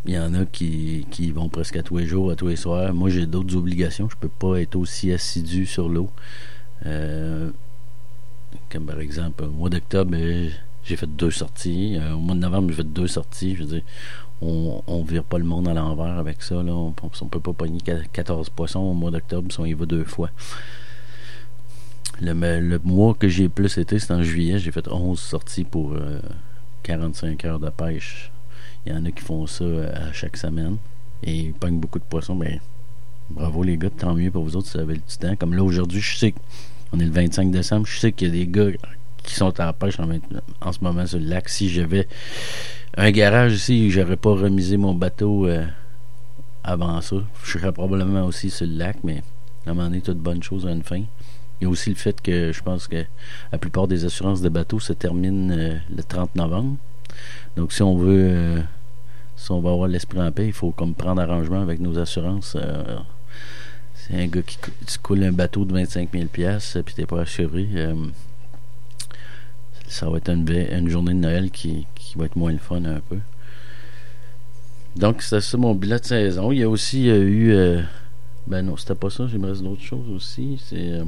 il 0.05 0.13
y 0.13 0.19
en 0.19 0.33
a 0.33 0.45
qui, 0.45 1.05
qui 1.11 1.31
vont 1.31 1.49
presque 1.49 1.77
à 1.77 1.83
tous 1.83 1.97
les 1.97 2.05
jours, 2.05 2.31
à 2.31 2.35
tous 2.35 2.47
les 2.47 2.55
soirs. 2.55 2.93
Moi, 2.93 3.09
j'ai 3.09 3.25
d'autres 3.25 3.55
obligations. 3.55 4.09
Je 4.09 4.15
peux 4.15 4.29
pas 4.29 4.59
être 4.59 4.75
aussi 4.75 5.11
assidu 5.11 5.65
sur 5.65 5.89
l'eau. 5.89 6.09
Euh, 6.85 7.51
comme 8.69 8.85
par 8.85 8.99
exemple, 8.99 9.43
au 9.43 9.51
mois 9.51 9.69
d'octobre, 9.69 10.11
euh, 10.15 10.49
j'ai 10.89 10.97
fait 10.97 11.07
deux 11.07 11.31
sorties. 11.31 11.97
Euh, 11.97 12.13
au 12.13 12.19
mois 12.19 12.35
de 12.35 12.41
novembre, 12.41 12.69
j'ai 12.69 12.77
fait 12.77 12.83
deux 12.83 13.07
sorties. 13.07 13.55
Je 13.55 13.63
veux 13.63 13.69
dire, 13.69 13.83
on, 14.41 14.83
on 14.87 15.03
vire 15.03 15.23
pas 15.23 15.37
le 15.37 15.45
monde 15.45 15.67
à 15.67 15.73
l'envers 15.73 16.17
avec 16.17 16.41
ça. 16.41 16.55
On, 16.55 16.93
on 17.21 17.25
peut 17.27 17.39
pas 17.39 17.53
pogner 17.53 17.79
14 18.11 18.49
poissons 18.49 18.79
au 18.79 18.93
mois 18.93 19.11
d'octobre 19.11 19.51
si 19.51 19.59
on 19.59 19.65
y 19.65 19.73
va 19.73 19.85
deux 19.85 20.03
fois. 20.03 20.29
Le, 22.21 22.33
le 22.59 22.79
mois 22.83 23.13
que 23.13 23.29
j'ai 23.29 23.47
plus 23.47 23.77
été, 23.77 23.97
c'est 23.99 24.11
en 24.11 24.23
juillet. 24.23 24.59
J'ai 24.59 24.71
fait 24.71 24.87
11 24.87 25.17
sorties 25.19 25.63
pour 25.63 25.95
45 26.83 27.45
heures 27.45 27.59
de 27.59 27.69
pêche 27.69 28.31
il 28.85 28.93
y 28.93 28.95
en 28.95 29.05
a 29.05 29.11
qui 29.11 29.23
font 29.23 29.45
ça 29.47 29.63
euh, 29.63 30.09
à 30.09 30.13
chaque 30.13 30.37
semaine 30.37 30.77
et 31.23 31.35
ils 31.35 31.53
pognent 31.53 31.79
beaucoup 31.79 31.99
de 31.99 32.03
poissons. 32.03 32.35
Ben, 32.35 32.59
bravo 33.29 33.63
les 33.63 33.77
gars, 33.77 33.89
tant 33.89 34.15
mieux 34.15 34.31
pour 34.31 34.43
vous 34.43 34.55
autres 34.55 34.67
si 34.67 34.77
vous 34.77 34.83
avez 34.83 34.95
du 34.95 35.17
temps. 35.19 35.35
Comme 35.35 35.53
là 35.53 35.63
aujourd'hui, 35.63 36.01
je 36.01 36.17
sais 36.17 36.33
qu'on 36.91 36.99
est 36.99 37.05
le 37.05 37.11
25 37.11 37.51
décembre, 37.51 37.85
je 37.85 37.99
sais 37.99 38.11
qu'il 38.11 38.27
y 38.27 38.31
a 38.31 38.33
des 38.33 38.47
gars 38.47 38.69
qui 39.23 39.35
sont 39.35 39.59
à 39.59 39.73
pêche 39.73 39.97
en, 39.99 40.71
ce 40.71 40.79
moment 40.81 41.05
sur 41.05 41.19
le 41.19 41.25
lac. 41.25 41.49
Si 41.49 41.69
j'avais 41.69 42.07
un 42.97 43.11
garage 43.11 43.53
ici, 43.53 43.91
j'aurais 43.91 44.17
pas 44.17 44.31
remisé 44.31 44.77
mon 44.77 44.93
bateau 44.93 45.47
euh, 45.47 45.65
avant 46.63 46.99
ça. 47.01 47.17
Je 47.43 47.51
serais 47.51 47.71
probablement 47.71 48.25
aussi 48.25 48.49
sur 48.49 48.65
le 48.65 48.73
lac, 48.73 48.97
mais 49.03 49.23
à 49.65 49.71
un 49.71 49.73
moment 49.73 49.87
donné, 49.87 50.01
toute 50.01 50.17
bonne 50.17 50.43
chose 50.43 50.65
a 50.65 50.71
une 50.71 50.83
fin. 50.83 51.03
Il 51.61 51.63
y 51.63 51.65
a 51.65 51.69
aussi 51.69 51.89
le 51.89 51.95
fait 51.95 52.21
que 52.21 52.51
je 52.53 52.61
pense 52.61 52.87
que 52.87 53.03
la 53.51 53.57
plupart 53.57 53.87
des 53.87 54.05
assurances 54.05 54.41
de 54.41 54.49
bateaux 54.49 54.79
se 54.79 54.93
terminent 54.93 55.53
euh, 55.55 55.77
le 55.95 56.03
30 56.03 56.35
novembre. 56.35 56.77
Donc, 57.57 57.73
si 57.73 57.81
on 57.81 57.97
veut, 57.97 58.27
euh, 58.29 58.61
si 59.35 59.51
on 59.51 59.59
va 59.59 59.71
avoir 59.71 59.87
l'esprit 59.87 60.21
en 60.21 60.31
paix, 60.31 60.47
il 60.47 60.53
faut 60.53 60.71
comme 60.71 60.93
prendre 60.93 61.21
arrangement 61.21 61.61
avec 61.61 61.79
nos 61.79 61.97
assurances. 61.99 62.55
C'est 63.93 64.15
un 64.15 64.27
gars 64.27 64.41
qui 64.41 64.57
coule 65.03 65.23
un 65.23 65.31
bateau 65.31 65.65
de 65.65 65.73
25 65.73 66.09
000 66.13 66.25
pièces 66.25 66.77
puis 66.85 66.95
t'es 66.95 67.05
pas 67.05 67.21
assuré. 67.21 67.67
Euh, 69.89 69.91
ça 69.91 70.09
va 70.09 70.17
être 70.17 70.29
une, 70.29 70.89
journée 70.89 71.13
de 71.13 71.19
Noël 71.19 71.51
qui, 71.51 71.85
va 72.15 72.25
être 72.25 72.35
moins 72.35 72.51
le 72.51 72.57
fun 72.57 72.83
un 72.85 73.01
peu. 73.09 73.17
Donc, 74.95 75.21
c'est 75.21 75.41
ça 75.41 75.57
mon 75.57 75.75
bilan 75.75 75.97
de 75.97 76.05
saison. 76.05 76.51
Il 76.51 76.59
y 76.59 76.63
a 76.63 76.69
aussi 76.69 77.07
eu. 77.07 77.53
ben 78.47 78.63
non, 78.63 78.77
c'était 78.77 78.95
pas 78.95 79.09
ça. 79.09 79.27
J'aimerais 79.27 79.61
d'autres 79.61 79.81
choses 79.81 80.09
aussi. 80.09 80.59
C'est 80.63 81.01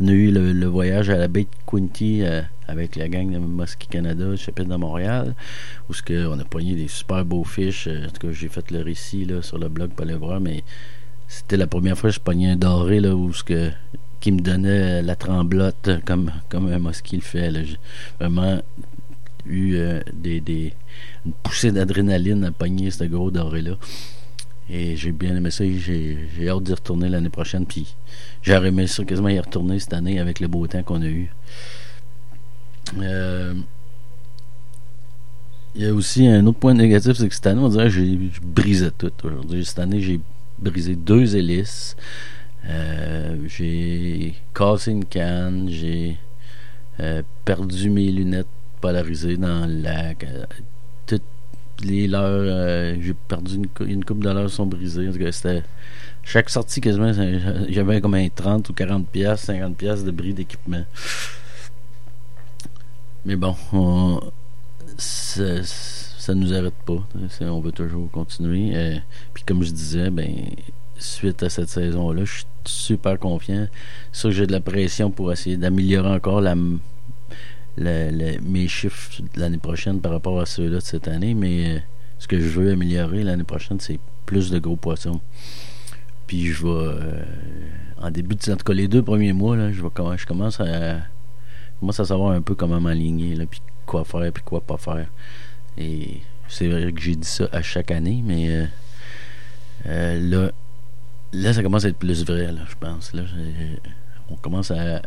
on 0.00 0.08
a 0.08 0.10
eu 0.10 0.32
le, 0.32 0.66
voyage 0.66 1.08
à 1.08 1.16
la 1.16 1.28
baie 1.28 1.44
de 1.44 1.48
Quinty 1.66 2.22
euh, 2.22 2.42
avec 2.66 2.96
la 2.96 3.08
gang 3.08 3.30
de 3.30 3.38
Mosquée 3.38 3.86
Canada, 3.88 4.34
chapitre 4.34 4.68
de 4.68 4.74
Montréal, 4.74 5.36
où 5.88 5.94
ce 5.94 6.02
que 6.02 6.26
on 6.26 6.38
a 6.40 6.44
pogné 6.44 6.74
des 6.74 6.88
super 6.88 7.24
beaux 7.24 7.44
fiches. 7.44 7.86
Euh, 7.86 8.06
en 8.06 8.10
tout 8.10 8.26
cas, 8.26 8.32
j'ai 8.32 8.48
fait 8.48 8.72
le 8.72 8.82
récit 8.82 9.24
là, 9.24 9.40
sur 9.40 9.56
le 9.56 9.68
blog 9.68 9.90
pour 9.90 10.04
aller 10.04 10.16
voir, 10.16 10.40
mais 10.40 10.64
c'était 11.28 11.56
la 11.56 11.68
première 11.68 11.96
fois 11.96 12.10
que 12.10 12.16
je 12.16 12.20
pognais 12.20 12.50
un 12.50 12.56
doré 12.56 12.98
là, 12.98 13.14
où 13.14 13.32
ce 13.32 13.44
que 13.44 13.70
qui 14.24 14.32
me 14.32 14.40
donnait 14.40 15.02
la 15.02 15.16
tremblote 15.16 15.90
comme, 16.06 16.32
comme 16.48 16.72
un 16.72 16.78
mosquée 16.78 17.16
le 17.16 17.22
fait. 17.22 17.52
J'ai 17.52 17.76
vraiment 18.18 18.62
eu 19.44 19.74
euh, 19.74 20.00
des, 20.14 20.40
des, 20.40 20.72
une 21.26 21.32
poussée 21.42 21.72
d'adrénaline 21.72 22.42
à 22.44 22.50
pogner 22.50 22.90
ce 22.90 23.04
gros 23.04 23.30
doré-là. 23.30 23.76
Et 24.70 24.96
j'ai 24.96 25.12
bien 25.12 25.36
aimé 25.36 25.50
ça. 25.50 25.62
J'ai, 25.66 26.48
hâte 26.48 26.62
d'y 26.62 26.72
retourner 26.72 27.10
l'année 27.10 27.28
prochaine. 27.28 27.66
Puis 27.66 27.96
j'aurais 28.40 28.68
aimé 28.68 28.86
ça 28.86 29.04
quasiment 29.04 29.28
y 29.28 29.38
retourner 29.38 29.78
cette 29.78 29.92
année 29.92 30.18
avec 30.18 30.40
le 30.40 30.48
beau 30.48 30.66
temps 30.66 30.82
qu'on 30.82 31.02
a 31.02 31.06
eu. 31.06 31.30
Euh, 32.98 33.52
il 35.74 35.82
y 35.82 35.86
a 35.86 35.92
aussi 35.92 36.26
un 36.26 36.46
autre 36.46 36.60
point 36.60 36.72
négatif, 36.72 37.12
c'est 37.12 37.28
que 37.28 37.34
cette 37.34 37.46
année, 37.46 37.60
on 37.60 37.68
dirait 37.68 37.88
que 37.88 37.90
j'ai 37.90 38.18
brisé 38.42 38.90
tout 38.90 39.12
aujourd'hui. 39.22 39.66
Cette 39.66 39.80
année, 39.80 40.00
j'ai 40.00 40.18
brisé 40.58 40.96
deux 40.96 41.36
hélices. 41.36 41.94
Euh, 42.68 43.36
j'ai 43.46 44.34
cassé 44.54 44.92
une 44.92 45.04
canne. 45.04 45.68
J'ai 45.68 46.16
euh, 47.00 47.22
perdu 47.44 47.90
mes 47.90 48.10
lunettes 48.10 48.46
polarisées 48.80 49.36
dans 49.36 49.66
le 49.66 49.82
lac 49.82 50.26
les 51.82 52.06
leurs, 52.06 52.24
euh, 52.24 52.96
j'ai 53.00 53.14
perdu 53.14 53.56
une, 53.56 53.68
une 53.86 54.04
coupe 54.04 54.22
de 54.22 54.48
sont 54.48 54.66
brisées. 54.66 55.08
chaque 56.22 56.50
sortie, 56.50 56.80
quasiment, 56.80 57.12
j'avais 57.68 58.00
comme 58.00 58.14
un 58.14 58.28
30 58.28 58.68
ou 58.68 58.72
40 58.72 59.08
pièces, 59.08 59.40
50 59.42 59.76
pièces 59.76 60.04
de 60.04 60.10
bris 60.10 60.34
d'équipement. 60.34 60.84
Mais 63.24 63.36
bon, 63.36 63.56
ça, 64.98 65.62
ça 65.62 66.34
nous 66.34 66.52
arrête 66.52 66.74
pas. 66.84 67.02
On 67.40 67.60
veut 67.60 67.72
toujours 67.72 68.10
continuer. 68.10 68.72
Euh, 68.74 68.96
puis 69.32 69.44
comme 69.44 69.62
je 69.62 69.70
disais, 69.70 70.10
ben 70.10 70.30
suite 70.98 71.42
à 71.42 71.50
cette 71.50 71.68
saison-là, 71.68 72.24
je 72.24 72.32
suis 72.32 72.46
super 72.64 73.18
confiant. 73.18 73.66
Sûr 74.12 74.30
que 74.30 74.36
j'ai 74.36 74.46
de 74.46 74.52
la 74.52 74.60
pression 74.60 75.10
pour 75.10 75.32
essayer 75.32 75.56
d'améliorer 75.56 76.08
encore 76.08 76.40
la, 76.40 76.54
mes 77.76 78.68
chiffres 78.68 79.22
l'année 79.36 79.58
prochaine 79.58 80.00
par 80.00 80.12
rapport 80.12 80.40
à 80.40 80.46
ceux-là 80.46 80.76
de 80.76 80.80
cette 80.80 81.08
année, 81.08 81.34
mais 81.34 81.76
euh, 81.76 81.78
ce 82.18 82.28
que 82.28 82.38
je 82.38 82.48
veux 82.48 82.70
améliorer 82.70 83.24
l'année 83.24 83.44
prochaine, 83.44 83.80
c'est 83.80 83.98
plus 84.26 84.50
de 84.50 84.58
gros 84.58 84.76
poissons. 84.76 85.20
Puis 86.26 86.46
je 86.46 86.64
vais, 86.64 86.70
euh, 86.70 87.22
en 88.00 88.10
début 88.10 88.36
de, 88.36 88.52
en 88.52 88.56
tout 88.56 88.64
cas 88.64 88.72
les 88.72 88.88
deux 88.88 89.02
premiers 89.02 89.32
mois, 89.32 89.56
là, 89.56 89.72
je, 89.72 89.82
vais, 89.82 89.90
je 90.16 90.26
commence 90.26 90.60
à, 90.60 90.96
à 90.96 91.92
savoir 91.92 92.32
un 92.32 92.40
peu 92.40 92.54
comment 92.54 92.80
m'aligner, 92.80 93.34
puis 93.46 93.60
quoi 93.86 94.04
faire, 94.04 94.32
puis 94.32 94.42
quoi 94.42 94.60
pas 94.60 94.78
faire. 94.78 95.06
Et 95.76 96.20
c'est 96.48 96.68
vrai 96.68 96.92
que 96.92 97.00
j'ai 97.00 97.16
dit 97.16 97.28
ça 97.28 97.48
à 97.52 97.60
chaque 97.60 97.90
année, 97.90 98.22
mais 98.24 98.68
euh, 99.86 100.20
là, 100.20 100.52
là, 101.34 101.52
ça 101.52 101.62
commence 101.62 101.84
à 101.84 101.88
être 101.88 101.98
plus 101.98 102.24
vrai, 102.24 102.52
là, 102.52 102.62
je 102.68 102.74
pense. 102.78 103.12
Là, 103.12 103.22
on 104.30 104.36
commence 104.36 104.70
à, 104.70 105.02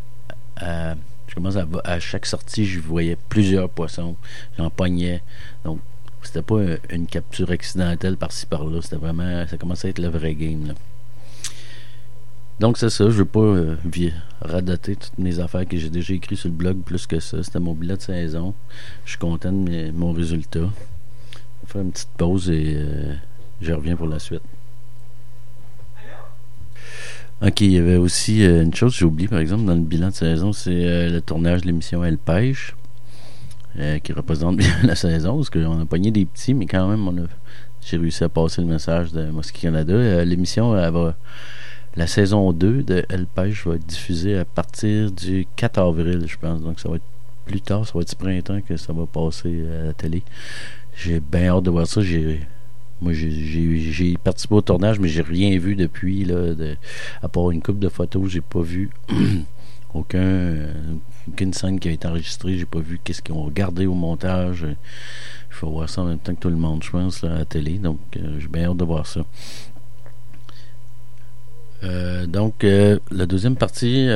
je 1.27 1.36
commence 1.36 1.55
à, 1.55 1.65
à 1.84 2.00
chaque 2.00 2.25
sortie, 2.25 2.65
je 2.65 2.79
voyais 2.79 3.17
plusieurs 3.29 3.69
poissons. 3.69 4.15
J'en 4.57 4.69
pognais. 4.69 5.22
Donc, 5.63 5.79
c'était 6.22 6.41
pas 6.41 6.62
une 6.89 7.07
capture 7.07 7.51
accidentelle 7.51 8.17
par-ci 8.17 8.46
par-là. 8.46 8.81
C'était 8.81 8.98
vraiment. 8.98 9.48
Ça 9.48 9.57
commençait 9.57 9.88
à 9.88 9.89
être 9.91 10.00
le 10.00 10.10
vrai 10.10 10.36
game. 10.36 10.67
Là. 10.67 10.74
Donc 12.60 12.79
c'est 12.79 12.89
ça, 12.89 13.05
je 13.05 13.17
veux 13.17 13.25
pas 13.25 13.39
euh, 13.39 13.75
radoter 14.41 14.96
toutes 14.96 15.17
mes 15.19 15.39
affaires 15.39 15.67
que 15.67 15.77
j'ai 15.77 15.91
déjà 15.91 16.13
écrites 16.15 16.39
sur 16.39 16.50
le 16.50 16.55
blog 16.55 16.81
plus 16.81 17.05
que 17.05 17.19
ça. 17.19 17.43
C'était 17.43 17.60
mon 17.60 17.74
bilan 17.74 17.96
de 17.96 18.01
saison. 18.01 18.55
Je 19.05 19.12
suis 19.12 19.19
content 19.19 19.51
de 19.51 19.91
mon 19.91 20.12
résultat. 20.12 20.62
On 20.62 20.65
va 20.65 21.67
faire 21.67 21.81
une 21.84 21.91
petite 21.91 22.10
pause 22.17 22.50
et 22.50 22.74
euh, 22.77 23.13
je 23.62 23.74
reviens 23.74 23.96
pour 23.96 24.07
la 24.07 24.17
suite. 24.17 24.41
Ok, 27.41 27.62
il 27.62 27.72
y 27.72 27.77
avait 27.77 27.98
aussi 27.98 28.44
euh, 28.44 28.63
une 28.63 28.74
chose 28.74 28.94
que 28.94 29.00
j'ai 29.00 29.06
oublié 29.06 29.27
par 29.27 29.39
exemple 29.39 29.65
dans 29.65 29.75
le 29.75 29.82
bilan 29.82 30.10
de 30.10 30.13
saison, 30.13 30.53
c'est 30.53 31.10
le 31.10 31.22
tournage 31.22 31.62
de 31.62 31.67
l'émission 31.67 32.03
Elle 32.03 32.17
Pêche. 32.17 32.75
qui 34.03 34.12
représente 34.13 34.58
bien 34.58 34.74
la 34.84 34.96
saison, 34.96 35.38
parce 35.38 35.51
qu'on 35.51 35.82
a 35.82 35.86
pogné 35.86 36.10
des 36.12 36.25
petits, 36.25 36.53
mais 36.56 36.65
quand 36.65 36.88
même, 36.88 37.08
on 37.08 37.15
a, 37.17 37.27
j'ai 37.82 37.98
réussi 37.98 38.24
à 38.24 38.29
passer 38.29 38.62
le 38.62 38.67
message 38.67 39.12
de 39.12 39.27
Mosquée 39.27 39.60
Canada. 39.62 40.25
l'émission, 40.25 40.75
elle 40.77 40.91
va 40.91 41.15
la 41.98 42.06
saison 42.06 42.53
2 42.53 42.84
de 42.84 43.06
El 43.10 43.25
Pêche 43.25 43.65
va 43.65 43.74
être 43.74 43.86
diffusée 43.86 44.38
à 44.38 44.46
partir 44.46 45.12
du 45.12 45.48
4 45.56 45.79
avril, 45.79 46.25
je 46.27 46.38
pense. 46.38 46.62
Donc 46.62 46.79
ça 46.79 46.89
va 46.89 46.98
être 46.98 47.06
plus 47.46 47.60
tard, 47.60 47.88
ça 47.88 47.94
va 47.96 48.01
être 48.01 48.10
ce 48.10 48.15
printemps 48.15 48.62
que 48.62 48.77
ça 48.77 48.94
va 48.94 49.08
passer 49.08 49.65
à 49.67 49.86
la 49.88 49.94
télé. 49.94 50.22
J'ai 50.96 51.20
bien 51.20 51.48
hâte 51.56 51.63
de 51.63 51.72
voir 51.72 51.88
ça. 51.88 52.01
J'ai 52.01 52.41
moi, 53.01 53.13
j'ai 53.13 54.18
participé 54.24 54.56
au 54.56 54.62
tournage, 54.62 55.00
mais 55.00 55.08
j'ai 55.08 55.22
rien 55.22 55.58
vu 55.60 55.75
depuis, 55.75 56.25
là, 56.25 56.54
à 57.22 57.27
part 57.27 57.51
une 57.51 57.62
coupe 57.62 57.80
de 57.80 57.89
photos, 57.89 58.30
j'ai 58.30 58.42
pas 58.42 58.62
vu 58.62 58.89
aucun, 59.94 60.74
aucune 61.27 61.54
scène 61.54 61.80
qui 61.80 61.89
a 61.89 61.92
été 61.92 62.08
enregistrée, 62.08 62.58
j'ai 62.58 62.66
pas 62.66 62.80
vu 62.80 63.00
qu'est-ce 63.04 63.22
qu'ils 63.22 63.36
ont 63.36 63.44
regardé 63.44 63.86
au 63.86 63.94
montage. 63.94 64.66
Je 65.50 65.66
vais 65.66 65.72
voir 65.72 65.89
ça 65.89 66.01
en 66.01 66.06
même 66.06 66.20
temps 66.20 66.34
que 66.34 66.39
tout 66.39 66.50
le 66.50 66.56
monde, 66.56 66.84
je 66.84 66.89
pense, 66.89 67.24
à 67.24 67.30
la 67.30 67.46
télé, 67.46 67.77
donc 67.77 68.00
euh, 68.16 68.39
j'ai 68.39 68.48
bien 68.48 68.70
hâte 68.70 68.77
de 68.77 68.86
voir 68.86 69.06
ça. 69.06 69.22
Euh, 71.84 72.25
donc, 72.25 72.63
euh, 72.63 72.98
la 73.12 73.27
deuxième 73.27 73.56
partie, 73.56 74.10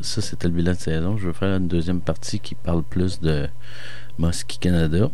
ça 0.00 0.22
c'était 0.22 0.48
le 0.48 0.54
bilan 0.54 0.72
de 0.72 0.78
saison. 0.78 1.18
Je 1.18 1.26
vais 1.26 1.34
faire 1.34 1.56
une 1.56 1.68
deuxième 1.68 2.00
partie 2.00 2.40
qui 2.40 2.54
parle 2.54 2.82
plus 2.82 3.20
de 3.20 3.46
Mosquée 4.18 4.56
Canada, 4.58 5.10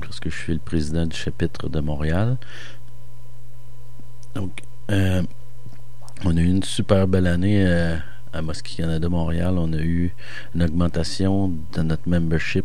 parce 0.00 0.20
que 0.20 0.30
je 0.30 0.36
suis 0.36 0.52
le 0.52 0.58
président 0.58 1.06
du 1.06 1.16
chapitre 1.16 1.68
de 1.68 1.80
Montréal. 1.80 2.36
Donc, 4.34 4.62
on 4.88 6.36
a 6.36 6.40
eu 6.40 6.48
une 6.48 6.62
super 6.62 7.08
belle 7.08 7.26
année 7.26 7.66
à 8.32 8.42
Mosquée 8.42 8.82
Canada 8.82 9.08
Montréal. 9.08 9.54
On 9.58 9.72
a 9.72 9.80
eu 9.80 10.14
une 10.54 10.62
augmentation 10.62 11.52
de 11.72 11.82
notre 11.82 12.08
membership. 12.08 12.64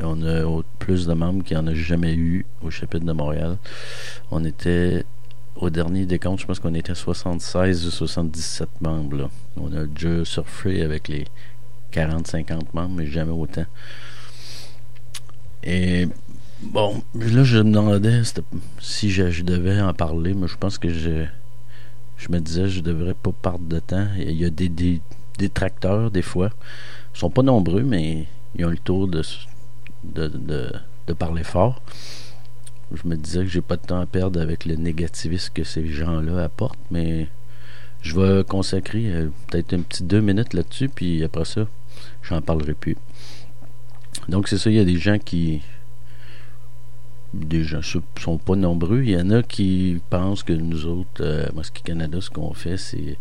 On 0.00 0.22
a 0.22 0.62
plus 0.78 1.06
de 1.06 1.14
membres 1.14 1.42
qu'il 1.42 1.56
n'y 1.56 1.62
en 1.62 1.66
a 1.66 1.74
jamais 1.74 2.14
eu 2.14 2.44
au 2.62 2.70
chapitre 2.70 3.04
de 3.04 3.12
Montréal. 3.12 3.56
On 4.30 4.44
était 4.44 5.04
au 5.56 5.70
dernier 5.70 6.06
décompte, 6.06 6.40
je 6.40 6.46
pense 6.46 6.60
qu'on 6.60 6.74
était 6.74 6.94
76 6.94 7.86
ou 7.86 7.90
77 7.90 8.68
membres. 8.80 9.30
On 9.56 9.72
a 9.72 9.84
déjà 9.86 10.24
surfé 10.24 10.82
avec 10.82 11.08
les 11.08 11.26
40-50 11.92 12.66
membres, 12.74 12.94
mais 12.96 13.06
jamais 13.06 13.32
autant. 13.32 13.64
Et 15.64 16.06
bon, 16.62 17.02
là, 17.14 17.44
je 17.44 17.58
me 17.58 17.72
demandais 17.72 18.22
si 18.80 19.10
je, 19.10 19.42
devais 19.42 19.80
en 19.80 19.94
parler, 19.94 20.34
mais 20.34 20.48
je 20.48 20.56
pense 20.56 20.78
que 20.78 20.88
je, 20.88 21.24
je 22.16 22.28
me 22.30 22.40
disais 22.40 22.68
je 22.68 22.80
devrais 22.80 23.14
pas 23.14 23.32
perdre 23.32 23.66
de 23.66 23.78
temps. 23.78 24.06
Il 24.18 24.32
y 24.32 24.44
a 24.44 24.50
des, 24.50 24.68
des 24.68 25.00
détracteurs, 25.38 26.10
des 26.10 26.22
fois. 26.22 26.50
Ils 27.14 27.18
sont 27.18 27.30
pas 27.30 27.42
nombreux, 27.42 27.82
mais 27.82 28.26
ils 28.56 28.64
ont 28.64 28.70
le 28.70 28.78
tour 28.78 29.08
de, 29.08 29.22
de, 30.04 30.72
de 31.06 31.12
parler 31.12 31.44
fort 31.44 31.82
je 32.92 33.06
me 33.06 33.16
disais 33.16 33.40
que 33.40 33.46
j'ai 33.46 33.60
pas 33.60 33.76
de 33.76 33.82
temps 33.82 34.00
à 34.00 34.06
perdre 34.06 34.40
avec 34.40 34.64
le 34.64 34.76
négativisme 34.76 35.52
que 35.52 35.64
ces 35.64 35.86
gens-là 35.86 36.44
apportent, 36.44 36.78
mais 36.90 37.28
je 38.00 38.18
vais 38.18 38.44
consacrer 38.44 39.10
euh, 39.12 39.28
peut-être 39.46 39.74
un 39.74 39.80
petit 39.80 40.02
deux 40.02 40.20
minutes 40.20 40.54
là-dessus, 40.54 40.88
puis 40.88 41.22
après 41.24 41.44
ça, 41.44 41.66
j'en 42.22 42.40
parlerai 42.40 42.74
plus. 42.74 42.96
Donc 44.28 44.48
c'est 44.48 44.58
ça, 44.58 44.70
il 44.70 44.76
y 44.76 44.80
a 44.80 44.84
des 44.84 44.98
gens 44.98 45.18
qui 45.18 45.62
des 47.34 47.62
gens 47.62 47.80
sont 47.82 48.38
pas 48.38 48.56
nombreux. 48.56 49.02
Il 49.02 49.10
y 49.10 49.16
en 49.16 49.30
a 49.30 49.42
qui 49.42 50.00
pensent 50.10 50.42
que 50.42 50.52
nous 50.52 50.86
autres, 50.86 51.22
euh, 51.22 51.46
Mosquée 51.54 51.82
Canada, 51.84 52.20
ce 52.20 52.30
qu'on 52.30 52.54
fait, 52.54 52.76
c'est 52.76 53.16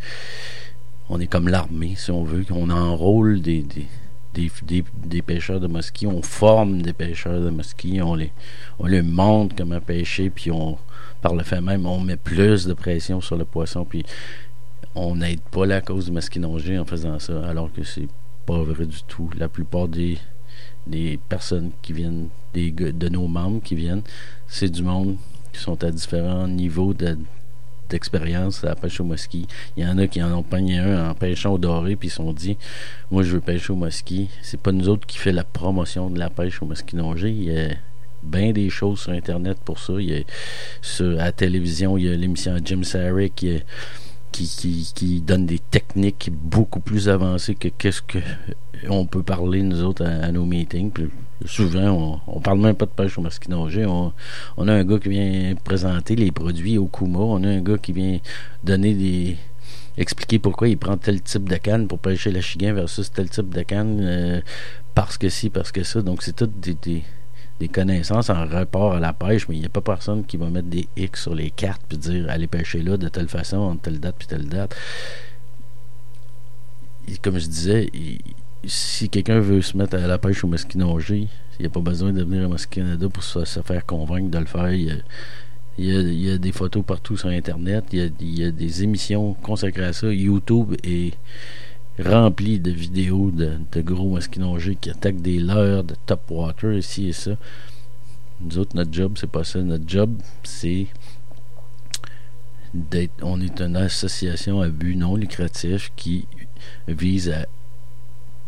on 1.10 1.20
est 1.20 1.28
comme 1.28 1.48
l'armée, 1.48 1.94
si 1.96 2.12
on 2.12 2.24
veut, 2.24 2.44
qu'on 2.44 2.70
enrôle 2.70 3.42
des, 3.42 3.64
des 3.64 3.88
des, 4.34 5.22
pêcheurs 5.22 5.60
de 5.60 5.68
mosquées, 5.68 6.08
on 6.08 6.22
forme 6.22 6.82
des 6.82 6.94
pêcheurs 6.94 7.42
de 7.42 7.50
mosquées, 7.50 8.02
on 8.02 8.16
les, 8.16 8.32
on 8.80 8.86
les 8.86 9.02
montre 9.02 9.56
comment 9.56 9.80
pêcher, 9.80 10.30
puis 10.30 10.52
on, 10.52 10.78
par 11.22 11.34
le 11.34 11.44
fait 11.44 11.62
même, 11.62 11.86
on 11.86 12.00
met 12.00 12.18
plus 12.18 12.66
de 12.66 12.74
pression 12.74 13.22
sur 13.22 13.38
le 13.38 13.46
poisson, 13.46 13.86
puis 13.86 14.06
on 14.96 15.16
n'aide 15.16 15.42
pas 15.42 15.66
la 15.66 15.82
cause 15.82 16.06
du 16.06 16.12
masquinongé 16.12 16.78
en 16.78 16.86
faisant 16.86 17.20
ça, 17.20 17.48
alors 17.48 17.72
que 17.72 17.84
c'est 17.84 18.10
pas 18.46 18.62
vrai 18.62 18.86
du 18.86 19.02
tout. 19.08 19.30
La 19.38 19.50
plupart 19.50 19.88
des, 19.88 20.18
des 20.86 21.20
personnes 21.30 21.72
qui 21.82 21.94
viennent, 21.94 22.30
des, 22.54 22.72
de 22.72 23.10
nos 23.10 23.28
membres 23.28 23.62
qui 23.62 23.76
viennent, 23.76 24.04
c'est 24.48 24.70
du 24.70 24.84
monde 24.84 25.18
qui 25.54 25.60
sont 25.60 25.84
à 25.84 25.92
différents 25.92 26.48
niveaux 26.48 26.94
de, 26.94 27.18
d'expérience 27.90 28.64
à 28.64 28.68
la 28.68 28.76
pêche 28.76 29.00
au 29.00 29.04
mosquée. 29.04 29.46
Il 29.76 29.84
y 29.84 29.88
en 29.88 29.98
a 29.98 30.08
qui 30.08 30.22
en 30.22 30.32
ont 30.34 30.44
pogné 30.44 30.80
un 30.80 31.10
en 31.10 31.14
pêchant 31.14 31.54
au 31.54 31.58
doré, 31.58 31.96
puis 31.96 32.08
ils 32.08 32.12
se 32.12 32.18
sont 32.18 32.34
dit 32.34 32.58
Moi, 33.12 33.24
je 33.24 33.34
veux 33.34 33.42
pêcher 33.42 33.74
au 33.74 33.76
mosquée. 33.76 34.28
C'est 34.42 34.60
pas 34.60 34.72
nous 34.72 34.90
autres 34.90 35.08
qui 35.08 35.18
fait 35.18 35.32
la 35.32 35.44
promotion 35.44 36.10
de 36.10 36.20
la 36.20 36.30
pêche 36.30 36.62
au 36.62 36.66
mosquée 36.66 36.98
nongé. 36.98 37.30
Il 37.30 37.44
y 37.44 37.58
a 37.58 37.70
bien 38.24 38.52
des 38.52 38.70
choses 38.70 39.02
sur 39.02 39.12
Internet 39.12 39.58
pour 39.64 39.80
ça. 39.80 39.94
Il 40.00 40.10
y 40.10 40.16
a, 40.16 40.22
sur, 40.82 41.20
à 41.20 41.26
la 41.26 41.32
télévision, 41.32 41.98
il 41.98 42.06
y 42.06 42.10
a 42.10 42.16
l'émission 42.16 42.58
Jim 42.64 42.84
Sarek 42.84 43.36
qui, 43.36 43.64
qui, 44.32 44.92
qui, 44.94 45.22
donne 45.22 45.46
des 45.46 45.60
techniques 45.60 46.30
beaucoup 46.32 46.80
plus 46.80 47.10
avancées 47.10 47.56
que 47.56 47.70
qu'est-ce 47.70 48.02
que 48.02 48.20
on 48.90 49.06
peut 49.06 49.24
parler, 49.24 49.62
nous 49.62 49.84
autres, 49.84 50.06
à, 50.06 50.32
nos 50.32 50.46
meetings. 50.46 50.92
souvent, 51.46 52.22
on, 52.28 52.38
on 52.38 52.40
parle 52.40 52.60
même 52.60 52.76
pas 52.76 52.86
de 52.86 52.92
pêche 52.92 53.18
au 53.18 53.22
masquinongé. 53.22 53.86
On, 53.86 54.14
on 54.58 54.68
a 54.68 54.74
un 54.74 54.84
gars 54.84 55.00
qui 55.00 55.10
vient 55.10 55.56
présenter 55.64 56.16
les 56.16 56.32
produits 56.32 56.78
au 56.78 56.88
Kuma. 56.88 57.20
On 57.20 57.44
a 57.44 57.48
un 57.48 57.62
gars 57.62 57.78
qui 57.78 57.92
vient 57.92 58.20
donner 58.64 58.94
des 58.94 59.38
expliquer 59.98 60.40
pourquoi 60.40 60.70
il 60.70 60.78
prend 60.78 60.98
tel 60.98 61.22
type 61.22 61.50
de 61.50 61.56
canne 61.56 61.88
pour 61.88 62.00
pêcher 62.00 62.32
la 62.32 62.42
chiguen 62.42 62.74
versus 62.74 63.12
tel 63.12 63.30
type 63.30 63.50
de 63.50 63.64
canne 63.64 64.00
euh, 64.02 64.42
parce 64.94 65.18
que 65.18 65.30
si, 65.30 65.50
parce 65.50 65.72
que 65.72 65.84
ça. 65.84 66.02
Donc, 66.02 66.24
c'est 66.24 66.36
tout 66.36 66.48
des, 66.48 67.04
connaissances 67.70 68.30
en 68.30 68.48
rapport 68.48 68.94
à 68.94 69.00
la 69.00 69.14
pêche, 69.14 69.48
mais 69.50 69.56
il 69.56 69.60
n'y 69.60 69.66
a 69.66 69.70
pas 69.70 69.82
personne 69.82 70.24
qui 70.26 70.38
va 70.38 70.50
mettre 70.50 70.68
des 70.68 70.88
X 70.96 71.24
sur 71.24 71.36
les 71.36 71.50
cartes 71.50 71.82
puis 71.90 71.98
dire 71.98 72.30
allez 72.30 72.48
pêcher 72.48 72.82
là 72.82 72.98
de 72.98 73.10
telle 73.10 73.28
façon, 73.28 73.58
entre 73.58 73.82
telle 73.82 74.00
date 74.00 74.16
puis 74.18 74.28
telle 74.28 74.48
date. 74.48 74.76
comme 77.22 77.40
je 77.40 77.48
disais, 77.48 77.92
si 78.66 79.10
quelqu'un 79.10 79.40
veut 79.40 79.62
se 79.62 79.78
mettre 79.78 79.96
à 79.96 80.08
la 80.08 80.18
pêche 80.18 80.44
au 80.44 80.48
masquinongé, 80.48 81.28
il 81.60 81.62
n'y 81.62 81.66
a 81.66 81.70
pas 81.70 81.80
besoin 81.80 82.12
de 82.12 82.24
venir 82.24 82.46
à 82.46 82.48
Mosquée 82.48 82.84
pour 83.12 83.24
se, 83.24 83.62
faire 83.62 83.86
convaincre 83.86 84.30
de 84.30 84.38
le 84.38 84.46
faire. 84.46 84.72
Il 84.72 85.04
y, 85.80 86.32
a, 86.32 86.38
des 86.38 86.52
photos 86.52 86.84
partout 86.86 87.18
sur 87.18 87.30
Internet. 87.30 87.86
Il 87.92 88.38
y, 88.38 88.44
a, 88.44 88.52
des 88.52 88.84
émissions 88.84 89.34
consacrées 89.36 89.86
à 89.86 89.94
ça. 89.94 90.12
YouTube 90.12 90.76
est 90.84 91.14
rempli 92.00 92.60
de 92.60 92.72
vidéos 92.72 93.32
de, 93.32 93.58
gros 93.82 94.12
masquinongés 94.12 94.76
qui 94.76 94.90
attaquent 94.90 95.22
des 95.22 95.40
leurres 95.40 95.84
de 95.84 95.96
top 96.06 96.30
water 96.30 96.74
ici 96.74 97.10
et 97.10 97.14
ça. 97.14 97.32
Nous 98.42 98.60
autres, 98.60 98.76
notre 98.76 98.94
job, 98.94 99.14
c'est 99.20 99.30
pas 99.30 99.44
ça. 99.44 99.62
Notre 99.62 99.88
job, 99.88 100.14
c'est 100.44 100.88
d'être. 102.74 103.14
On 103.24 103.42
est 103.42 103.62
une 103.62 103.78
association 103.78 104.62
à 104.62 104.70
but 104.70 104.96
non 104.96 105.16
lucratif 105.16 105.92
qui 105.96 106.28
vise 106.88 107.30
à 107.30 107.48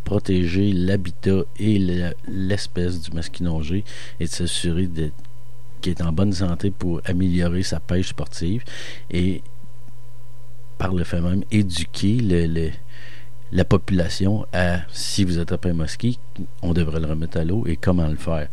protéger 0.04 0.72
l'habitat 0.72 1.42
et 1.58 1.80
l'espèce 2.28 3.02
du 3.02 3.12
masquinongé 3.12 3.84
et 4.20 4.26
de 4.26 4.30
s'assurer 4.30 4.90
qu'il 5.82 5.92
est 5.92 6.02
en 6.02 6.12
bonne 6.12 6.34
santé 6.34 6.72
pour 6.72 7.02
améliorer 7.06 7.64
sa 7.64 7.80
pêche 7.80 8.10
sportive 8.10 8.64
et 9.12 9.42
par 10.78 10.94
le 10.94 11.04
fait 11.04 11.22
même 11.22 11.44
éduquer 11.52 12.18
le, 12.22 12.72
la 13.52 13.66
population 13.66 14.46
à 14.54 14.80
si 14.92 15.24
vous 15.24 15.40
attrapez 15.40 15.70
un 15.70 15.74
mosquée, 15.74 16.18
on 16.62 16.74
devrait 16.74 17.00
le 17.00 17.08
remettre 17.08 17.38
à 17.38 17.44
l'eau 17.44 17.66
et 17.68 17.76
comment 17.76 18.08
le 18.08 18.16
faire. 18.16 18.48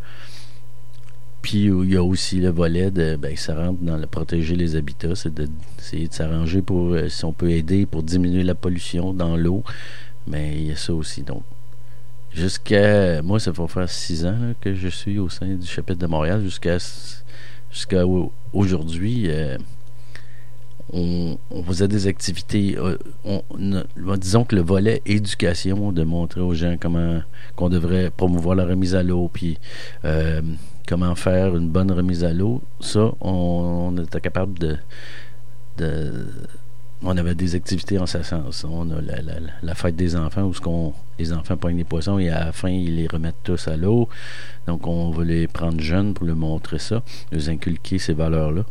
Puis 1.41 1.65
il 1.65 1.93
y 1.93 1.95
a 1.95 2.03
aussi 2.03 2.41
le 2.41 2.49
volet 2.49 2.91
de 2.91 3.15
ben, 3.15 3.35
ça 3.37 3.55
rentre 3.55 3.81
dans 3.81 3.95
le 3.95 4.07
protéger 4.07 4.55
les 4.55 4.75
habitats, 4.75 5.15
c'est 5.15 5.33
d'essayer 5.33 6.07
de, 6.07 6.13
s'arranger 6.13 6.61
pour 6.61 6.93
euh, 6.93 7.07
si 7.09 7.23
on 7.23 7.31
peut 7.31 7.51
aider 7.51 7.85
pour 7.85 8.03
diminuer 8.03 8.43
la 8.43 8.55
pollution 8.55 9.13
dans 9.13 9.37
l'eau. 9.37 9.63
Mais 10.27 10.55
il 10.55 10.67
y 10.67 10.71
a 10.71 10.75
ça 10.75 10.93
aussi. 10.93 11.23
Donc, 11.23 11.43
jusqu'à. 12.33 13.21
Moi, 13.21 13.39
ça 13.39 13.51
va 13.51 13.67
faire 13.67 13.89
six 13.89 14.25
ans 14.25 14.53
que 14.61 14.73
je 14.73 14.87
suis 14.87 15.19
au 15.19 15.29
sein 15.29 15.47
du 15.47 15.65
chapitre 15.65 15.99
de 15.99 16.07
Montréal. 16.07 16.41
Jusqu'à 16.41 16.77
jusqu'à 17.71 18.03
aujourd'hui, 18.53 19.25
euh, 19.29 19.57
on, 20.91 21.37
faisait 21.65 21.87
des 21.87 22.07
activités. 22.07 22.77
Euh, 22.77 22.97
on, 23.25 23.41
disons 24.17 24.43
que 24.43 24.55
le 24.55 24.61
volet 24.61 25.01
éducation, 25.05 25.91
de 25.91 26.03
montrer 26.03 26.41
aux 26.41 26.53
gens 26.53 26.75
comment 26.79 27.21
qu'on 27.55 27.69
devrait 27.69 28.09
promouvoir 28.09 28.55
la 28.55 28.65
remise 28.65 28.95
à 28.95 29.03
l'eau, 29.03 29.29
puis 29.31 29.57
euh, 30.05 30.41
comment 30.87 31.15
faire 31.15 31.55
une 31.55 31.69
bonne 31.69 31.91
remise 31.91 32.23
à 32.23 32.33
l'eau, 32.33 32.61
ça, 32.79 33.11
on, 33.21 33.95
était 33.97 34.21
capable 34.21 34.57
de 34.59 34.77
on 37.03 37.15
avait 37.17 37.35
des 37.35 37.55
activités 37.55 37.99
en 37.99 38.05
ce 38.05 38.23
sens. 38.23 38.65
On 38.67 38.89
a 38.91 39.01
la, 39.61 39.75
fête 39.75 39.95
des 39.95 40.15
enfants 40.15 40.43
où 40.43 40.53
ce 40.53 40.61
les 41.19 41.33
enfants 41.33 41.57
prennent 41.57 41.77
des 41.77 41.83
poissons 41.83 42.19
et 42.19 42.29
à 42.29 42.45
la 42.45 42.51
fin, 42.51 42.69
ils 42.69 42.95
les 42.95 43.07
remettent 43.07 43.43
tous 43.43 43.67
à 43.67 43.77
l'eau. 43.77 44.09
Donc, 44.65 44.87
on 44.87 45.11
va 45.11 45.23
les 45.23 45.47
prendre 45.47 45.79
jeunes 45.79 46.13
pour 46.13 46.25
leur 46.25 46.35
montrer 46.35 46.79
ça, 46.79 47.03
leur 47.31 47.49
inculquer 47.49 47.99
ces 47.99 48.13
valeurs-là. 48.13 48.63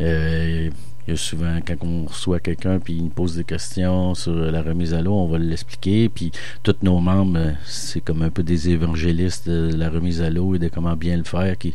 Euh, 0.00 0.70
il 1.08 1.14
y 1.14 1.18
souvent, 1.18 1.58
quand 1.66 1.74
on 1.82 2.04
reçoit 2.06 2.38
quelqu'un 2.38 2.78
puis 2.78 2.94
il 2.94 3.04
nous 3.04 3.08
pose 3.08 3.34
des 3.34 3.42
questions 3.42 4.14
sur 4.14 4.32
la 4.32 4.62
remise 4.62 4.94
à 4.94 5.02
l'eau, 5.02 5.14
on 5.14 5.26
va 5.26 5.38
l'expliquer. 5.38 6.08
Puis 6.08 6.30
tous 6.62 6.76
nos 6.82 7.00
membres, 7.00 7.54
c'est 7.64 8.00
comme 8.00 8.22
un 8.22 8.30
peu 8.30 8.44
des 8.44 8.68
évangélistes 8.68 9.48
de 9.48 9.74
la 9.74 9.90
remise 9.90 10.22
à 10.22 10.30
l'eau 10.30 10.54
et 10.54 10.60
de 10.60 10.68
comment 10.68 10.94
bien 10.94 11.16
le 11.16 11.24
faire. 11.24 11.58
Qui, 11.58 11.74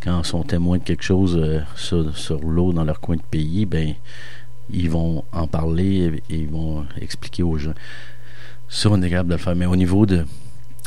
quand 0.00 0.22
sont 0.22 0.44
témoins 0.44 0.78
de 0.78 0.84
quelque 0.84 1.02
chose 1.02 1.36
euh, 1.36 1.60
sur, 1.74 2.16
sur 2.16 2.40
l'eau 2.44 2.72
dans 2.72 2.84
leur 2.84 3.00
coin 3.00 3.16
de 3.16 3.22
pays, 3.28 3.66
ben 3.66 3.94
ils 4.72 4.90
vont 4.90 5.24
en 5.32 5.46
parler 5.46 6.22
et 6.28 6.34
ils 6.36 6.48
vont 6.48 6.86
expliquer 7.00 7.42
aux 7.42 7.58
gens. 7.58 7.74
Ça, 8.68 8.88
on 8.90 9.02
est 9.02 9.10
capable 9.10 9.30
de 9.30 9.34
le 9.34 9.40
faire. 9.40 9.56
Mais 9.56 9.66
au 9.66 9.76
niveau 9.76 10.06
de 10.06 10.24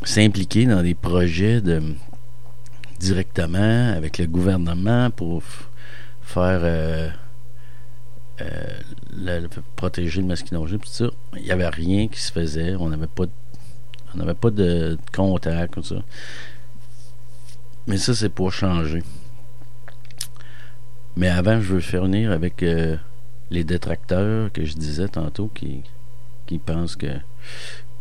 s'impliquer 0.03 0.65
dans 0.65 0.81
des 0.81 0.95
projets 0.95 1.61
de 1.61 1.81
directement 2.99 3.93
avec 3.95 4.17
le 4.17 4.27
gouvernement 4.27 5.09
pour 5.11 5.43
faire 6.21 6.61
euh, 6.63 7.09
euh, 8.41 9.47
protéger 9.75 10.21
le 10.21 10.27
masquinongé, 10.27 10.77
tout 10.77 10.87
ça, 10.87 11.05
il 11.35 11.43
n'y 11.43 11.51
avait 11.51 11.67
rien 11.67 12.07
qui 12.07 12.21
se 12.21 12.31
faisait. 12.31 12.75
On 12.75 12.89
n'avait 12.89 13.07
pas, 13.07 13.25
on 14.13 14.17
n'avait 14.17 14.33
pas 14.33 14.49
de 14.49 14.97
contact 15.13 15.73
comme 15.73 15.83
ça. 15.83 16.01
Mais 17.87 17.97
ça, 17.97 18.15
c'est 18.15 18.29
pour 18.29 18.53
changer. 18.53 19.03
Mais 21.15 21.27
avant, 21.27 21.59
je 21.59 21.73
veux 21.73 21.79
faire 21.79 22.03
venir 22.03 22.31
avec 22.31 22.63
euh, 22.63 22.95
les 23.53 23.63
détracteurs 23.63 24.51
que 24.51 24.65
je 24.65 24.73
disais 24.73 25.07
tantôt 25.07 25.49
qui, 25.53 25.81
qui 26.47 26.57
pensent 26.57 26.95
que 26.95 27.07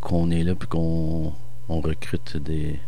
qu'on 0.00 0.30
est 0.30 0.42
là 0.42 0.54
puis 0.54 0.68
qu'on 0.68 1.32
on 1.68 1.80
recrute 1.80 2.36
des 2.38 2.80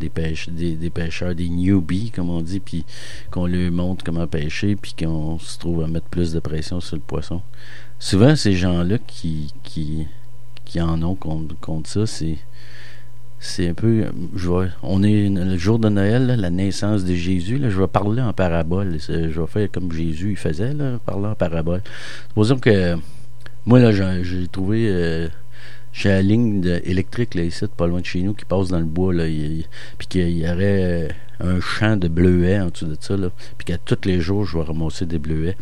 des, 0.00 0.08
pêche, 0.08 0.48
pêcheurs, 0.94 1.34
des 1.34 1.48
newbies, 1.48 2.10
comme 2.12 2.30
on 2.30 2.40
dit, 2.40 2.60
puis 2.60 2.84
qu'on 3.32 3.46
leur 3.46 3.72
montre 3.72 4.04
comment 4.04 4.26
pêcher, 4.26 4.76
puis 4.76 4.94
qu'on 4.96 5.38
se 5.40 5.58
trouve 5.58 5.82
à 5.82 5.88
mettre 5.88 6.06
plus 6.06 6.32
de 6.32 6.38
pression 6.38 6.80
sur 6.80 6.96
le 6.96 7.02
poisson. 7.02 7.42
Souvent, 7.98 8.36
ces 8.36 8.54
gens-là 8.54 8.98
qui, 8.98 9.52
qui, 9.64 10.06
qui 10.64 10.80
en 10.80 11.02
ont 11.02 11.16
contre, 11.16 11.58
contre 11.58 11.90
ça, 11.90 12.06
c'est 12.06 12.38
c'est 13.40 13.68
un 13.68 13.74
peu. 13.74 14.06
Je 14.34 14.50
on 14.82 15.02
est 15.02 15.28
le 15.28 15.56
jour 15.56 15.78
de 15.78 15.88
Noël, 15.88 16.26
la 16.38 16.50
naissance 16.50 17.04
de 17.04 17.14
Jésus. 17.14 17.60
Je 17.62 17.80
vais 17.80 17.86
parler 17.86 18.20
en 18.20 18.32
parabole. 18.32 18.98
Je 19.08 19.40
vais 19.40 19.46
faire 19.46 19.70
comme 19.70 19.92
Jésus 19.92 20.30
il 20.30 20.36
faisait, 20.36 20.72
parler 21.06 21.26
en 21.26 21.34
parabole. 21.34 21.82
Supposons 22.28 22.58
que 22.58 22.96
moi, 23.66 23.78
là, 23.78 23.92
j'ai 24.22 24.48
trouvé. 24.48 24.86
Euh, 24.88 25.28
j'ai 25.92 26.10
la 26.10 26.22
ligne 26.22 26.80
électrique 26.84 27.34
là, 27.34 27.42
ici, 27.42 27.64
pas 27.76 27.86
loin 27.86 28.00
de 28.00 28.06
chez 28.06 28.22
nous, 28.22 28.34
qui 28.34 28.44
passe 28.44 28.68
dans 28.68 28.78
le 28.78 28.84
bois, 28.84 29.12
là, 29.12 29.24
puis 29.96 30.06
qu'il 30.06 30.38
y 30.38 30.48
aurait 30.48 31.08
un 31.40 31.60
champ 31.60 31.96
de 31.96 32.08
bleuets 32.08 32.60
en 32.60 32.68
dessous 32.68 32.86
de 32.86 32.96
ça, 33.00 33.16
là, 33.16 33.30
puis 33.56 33.64
qu'à 33.64 33.78
tous 33.78 34.04
les 34.04 34.20
jours, 34.20 34.44
je 34.44 34.58
vais 34.58 34.64
ramasser 34.64 35.06
des 35.06 35.18
bleuets. 35.18 35.56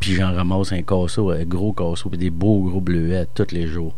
Puis 0.00 0.14
j'en 0.14 0.32
ramasse 0.32 0.72
un 0.72 0.82
casseau, 0.82 1.30
un 1.30 1.44
gros 1.44 1.72
casseau, 1.72 2.08
puis 2.08 2.18
des 2.18 2.30
beaux 2.30 2.62
gros 2.62 2.80
bleuets 2.80 3.18
à 3.18 3.26
tous 3.26 3.52
les 3.52 3.66
jours. 3.66 3.94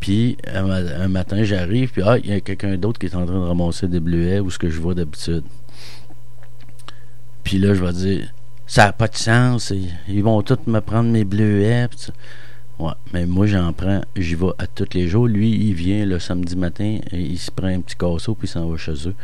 Puis 0.00 0.36
un, 0.46 1.08
matin, 1.08 1.42
j'arrive, 1.42 1.90
puis 1.90 2.02
ah, 2.04 2.18
il 2.18 2.30
y 2.30 2.32
a 2.32 2.40
quelqu'un 2.40 2.76
d'autre 2.76 2.98
qui 2.98 3.06
est 3.06 3.14
en 3.14 3.26
train 3.26 3.38
de 3.38 3.46
ramasser 3.46 3.88
des 3.88 4.00
bleuets 4.00 4.40
où 4.40 4.50
ce 4.50 4.58
que 4.58 4.70
je 4.70 4.80
vois 4.80 4.94
d'habitude. 4.94 5.44
Puis 7.42 7.58
là, 7.58 7.74
je 7.74 7.82
vais 7.82 7.92
dire, 7.92 8.32
ça 8.66 8.84
n'a 8.86 8.92
pas 8.92 9.08
de 9.08 9.16
sens, 9.16 9.72
ils 10.08 10.22
vont 10.22 10.42
tous 10.42 10.58
me 10.66 10.80
prendre 10.80 11.10
mes 11.10 11.24
bleuets. 11.24 11.88
Ouais, 12.78 12.92
mais 13.12 13.26
moi, 13.26 13.46
j'en 13.46 13.72
prends, 13.72 14.02
j'y 14.14 14.36
vais 14.36 14.52
à 14.58 14.68
tous 14.68 14.94
les 14.94 15.08
jours. 15.08 15.26
Lui, 15.26 15.50
il 15.50 15.74
vient 15.74 16.04
le 16.04 16.20
samedi 16.20 16.54
matin, 16.54 16.98
et 17.10 17.20
il 17.20 17.38
se 17.38 17.50
prend 17.50 17.66
un 17.66 17.80
petit 17.80 17.96
casseau, 17.96 18.34
puis 18.34 18.46
il 18.46 18.50
s'en 18.50 18.68
va 18.68 18.76
chez 18.76 19.08
eux. 19.08 19.14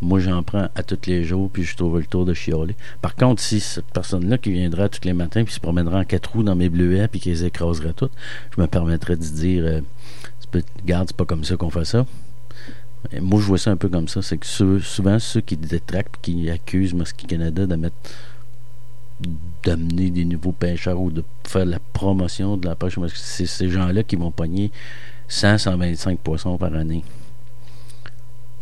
Moi, 0.00 0.20
j'en 0.20 0.42
prends 0.44 0.68
à 0.74 0.82
tous 0.84 1.06
les 1.06 1.24
jours, 1.24 1.50
puis 1.50 1.64
je 1.64 1.76
trouve 1.76 1.98
le 1.98 2.06
tour 2.06 2.24
de 2.24 2.32
chialer. 2.32 2.76
Par 3.02 3.16
contre, 3.16 3.42
si 3.42 3.58
cette 3.58 3.86
personne-là 3.86 4.38
qui 4.38 4.52
viendra 4.52 4.88
tous 4.88 5.04
les 5.04 5.12
matins, 5.12 5.42
puis 5.42 5.52
se 5.52 5.60
promènera 5.60 6.00
en 6.00 6.04
quatre 6.04 6.32
roues 6.32 6.44
dans 6.44 6.54
mes 6.54 6.68
bleuets, 6.68 7.08
puis 7.08 7.18
qui 7.18 7.30
les 7.30 7.44
écraserait 7.44 7.94
toutes, 7.94 8.12
je 8.56 8.60
me 8.60 8.66
permettrais 8.68 9.16
de 9.16 9.22
dire 9.22 9.64
euh, 9.64 9.80
Regarde, 10.82 11.08
c'est 11.08 11.16
pas 11.16 11.24
comme 11.24 11.44
ça 11.44 11.56
qu'on 11.56 11.70
fait 11.70 11.84
ça. 11.84 12.06
moi, 13.20 13.40
je 13.40 13.46
vois 13.46 13.58
ça 13.58 13.70
un 13.70 13.76
peu 13.76 13.88
comme 13.88 14.08
ça. 14.08 14.22
C'est 14.22 14.38
que 14.38 14.46
souvent, 14.46 15.18
ceux 15.18 15.40
qui 15.40 15.56
détractent, 15.56 16.16
qui 16.22 16.48
accusent 16.48 16.94
Mosquée 16.94 17.26
Canada 17.26 17.66
d'amener 19.64 20.10
des 20.10 20.24
nouveaux 20.24 20.52
pêcheurs 20.52 21.00
ou 21.00 21.10
de 21.10 21.24
faire 21.44 21.66
la 21.66 21.80
promotion 21.92 22.56
de 22.56 22.68
la 22.68 22.76
pêche, 22.76 22.98
c'est 23.14 23.46
ces 23.46 23.68
gens-là 23.68 24.04
qui 24.04 24.16
vont 24.16 24.30
pogner 24.30 24.70
100, 25.28 25.58
125 25.58 26.18
poissons 26.20 26.56
par 26.56 26.72
année. 26.74 27.04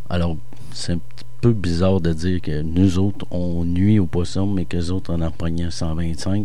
Alors, 0.09 0.37
c'est 0.73 0.93
un 0.93 0.99
petit 0.99 1.25
peu 1.47 1.53
bizarre 1.53 2.01
de 2.01 2.13
dire 2.13 2.41
que 2.41 2.61
nous 2.63 2.99
autres, 2.99 3.25
on 3.31 3.65
nuit 3.65 4.01
aux 4.01 4.07
poissons, 4.07 4.49
mais 4.49 4.65
que 4.65 4.77
les 4.77 4.91
autres, 4.91 5.15
en 5.15 5.21
en 5.21 5.31
pognant 5.31 5.71
125, 5.71 6.45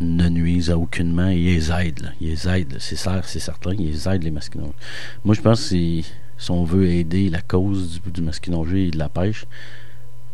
ne 0.00 0.28
nuisent 0.28 0.70
à 0.70 0.78
aucunement 0.78 1.28
et 1.28 1.36
ils 1.36 1.44
les 1.46 1.72
aident. 1.72 2.12
Ils 2.20 2.28
les 2.28 2.48
aident, 2.48 2.76
c'est 2.78 2.94
certain, 2.96 3.72
ils 3.74 4.06
aident 4.06 4.22
les 4.22 4.30
masquinongés. 4.30 4.72
Moi, 5.24 5.34
je 5.34 5.40
pense 5.40 5.62
que 5.62 5.68
si, 5.68 6.06
on 6.48 6.62
veut 6.62 6.90
aider 6.90 7.28
la 7.28 7.42
cause 7.42 8.00
du, 8.00 8.22
du 8.22 8.76
et 8.76 8.90
de 8.92 8.98
la 8.98 9.08
pêche, 9.08 9.46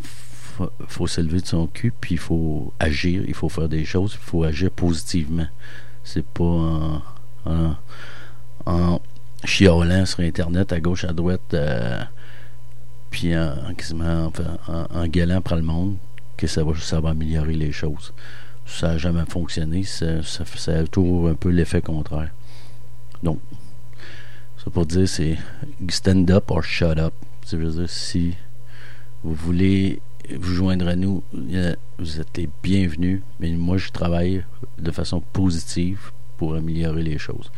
faut, 0.02 0.70
faut 0.87 1.06
s'élever 1.06 1.40
de 1.40 1.46
son 1.46 1.68
cul, 1.68 1.92
puis 1.98 2.16
il 2.16 2.18
faut 2.18 2.74
agir, 2.78 3.22
il 3.26 3.34
faut 3.34 3.48
faire 3.48 3.70
des 3.70 3.87
choses, 3.87 4.12
il 4.20 4.24
faut 4.24 4.44
agir 4.44 4.70
positivement. 4.70 5.46
C'est 6.04 6.24
pas 6.26 6.44
en, 6.44 7.02
en, 7.46 7.76
en 8.66 9.00
chiolant 9.42 10.04
sur 10.04 10.20
Internet 10.20 10.70
à 10.70 10.80
gauche, 10.80 11.04
à 11.04 11.14
droite, 11.14 11.54
euh, 11.54 12.02
puis 13.11 13.37
en, 13.37 13.75
quasiment 13.77 14.33
en, 14.68 15.07
gueulant 15.07 15.40
pour 15.40 15.57
le 15.57 15.62
monde 15.62 15.97
que 16.37 16.47
ça 16.47 16.62
va, 16.62 16.73
ça 16.79 16.99
améliorer 16.99 17.55
les 17.55 17.73
choses. 17.73 18.12
Ça 18.66 18.88
n'a 18.88 18.99
jamais 18.99 19.25
fonctionné, 19.29 19.83
ça, 19.85 20.23
ça, 20.23 20.44
ça, 20.44 20.79
a 20.79 20.85
toujours 20.87 21.29
un 21.29 21.35
peu 21.35 21.49
l'effet 21.49 21.81
contraire. 21.81 22.31
Donc, 23.23 23.40
ça 24.62 24.71
pour 24.71 24.87
dire, 24.87 25.09
c'est 25.09 25.37
stand 25.88 26.31
up 26.31 26.51
or 26.51 26.62
shut 26.62 26.99
up. 26.99 27.14
dire, 27.51 27.88
si 27.88 28.35
vous 29.25 29.35
voulez 29.35 30.01
vous 30.37 30.53
joindre 30.55 30.88
à 30.88 30.97
nous, 30.97 31.23
vous 31.99 32.21
êtes 32.21 32.37
les 32.37 32.49
bienvenus, 32.62 33.23
mais 33.40 33.51
moi, 33.53 33.79
je 33.79 33.90
travaille 33.90 34.44
de 34.79 34.90
façon 34.90 35.21
positive 35.21 36.12
pour 36.37 36.55
améliorer 36.55 37.03
les 37.03 37.18
choses. 37.18 37.51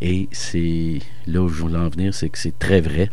Et 0.00 0.28
c'est 0.32 1.00
là 1.26 1.42
où 1.42 1.48
je 1.48 1.60
voulais 1.60 1.78
en 1.78 1.88
venir, 1.88 2.14
c'est 2.14 2.28
que 2.28 2.38
c'est 2.38 2.58
très 2.58 2.80
vrai. 2.80 3.10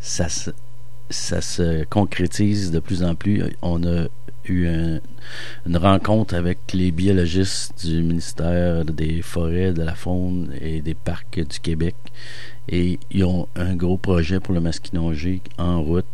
Ça 0.00 0.28
se, 0.28 1.84
concrétise 1.84 2.70
de 2.70 2.80
plus 2.80 3.02
en 3.02 3.14
plus. 3.14 3.42
On 3.62 3.84
a 3.84 4.06
eu 4.46 4.66
une 4.66 5.76
rencontre 5.76 6.34
avec 6.34 6.58
les 6.72 6.90
biologistes 6.90 7.86
du 7.86 8.02
ministère 8.02 8.84
des 8.84 9.22
Forêts, 9.22 9.72
de 9.72 9.82
la 9.82 9.94
Faune 9.94 10.54
et 10.60 10.80
des 10.80 10.94
Parcs 10.94 11.40
du 11.40 11.60
Québec. 11.60 11.94
Et 12.68 12.98
ils 13.10 13.24
ont 13.24 13.48
un 13.56 13.74
gros 13.74 13.98
projet 13.98 14.40
pour 14.40 14.54
le 14.54 14.60
masquinongé 14.60 15.42
en 15.58 15.82
route. 15.82 16.06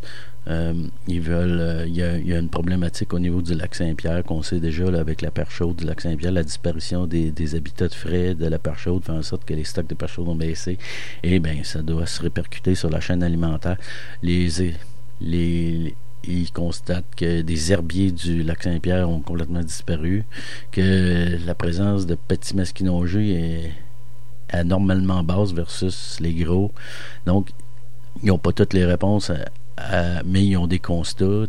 Euh, 0.49 0.75
ils 1.09 1.21
veulent. 1.21 1.61
euh, 1.61 1.87
Il 1.87 1.97
y, 1.97 2.03
a, 2.03 2.39
une 2.39 2.49
problématique 2.49 3.13
au 3.13 3.19
niveau 3.19 3.43
du 3.43 3.55
lac 3.55 3.75
Saint-Pierre 3.75 4.23
qu'on 4.25 4.43
sait 4.43 4.61
déjà 4.61 4.87
avec 4.87 5.23
la 5.23 5.31
perche 5.31 5.55
chaude 5.57 5.77
du 5.77 5.85
lac 5.85 6.01
Saint-Pierre, 6.01 6.33
la 6.33 6.45
disparition 6.45 7.07
des, 7.07 7.55
habitats 7.55 7.89
de 7.89 7.95
frais 7.95 8.35
de 8.35 8.47
la 8.47 8.59
perche 8.59 8.85
chaude 8.85 9.05
fait 9.05 9.13
en 9.13 9.23
sorte 9.23 9.45
que 9.45 9.55
les 9.55 9.65
stocks 9.65 9.89
de 9.89 9.95
perche 9.95 10.15
chaude 10.15 10.29
ont 10.29 10.37
baissé. 10.37 10.79
Et 11.23 11.39
bien, 11.41 11.65
ça 11.65 11.83
doit 11.83 12.07
se 12.07 12.23
répercuter 12.23 12.75
sur 12.75 12.91
la 12.91 13.01
chaîne 13.01 13.23
alimentaire. 13.23 13.77
Les, 14.23 14.75
ils 16.29 16.53
constatent 16.53 17.15
que 17.17 17.43
des 17.43 17.73
herbiers 17.73 18.13
du 18.13 18.43
lac 18.43 18.63
Saint-Pierre 18.63 19.09
ont 19.09 19.21
complètement 19.21 19.63
disparu, 19.63 20.25
que 20.73 21.39
la 21.45 21.55
présence 21.55 22.07
de 22.07 22.15
petits 22.15 22.57
masquinongés 22.57 23.33
est 23.33 23.73
anormalement 24.57 25.23
basse 25.23 25.53
versus 25.53 26.19
les 26.21 26.35
gros. 26.35 26.73
Donc, 27.27 27.51
ils 28.23 28.27
n'ont 28.27 28.39
pas 28.39 28.53
toutes 28.53 28.75
les 28.75 28.85
réponses, 28.85 29.31
à- 29.31 29.45
à- 29.77 30.23
mais 30.25 30.45
ils 30.45 30.57
ont 30.57 30.67
des 30.67 30.79
constats 30.79 31.47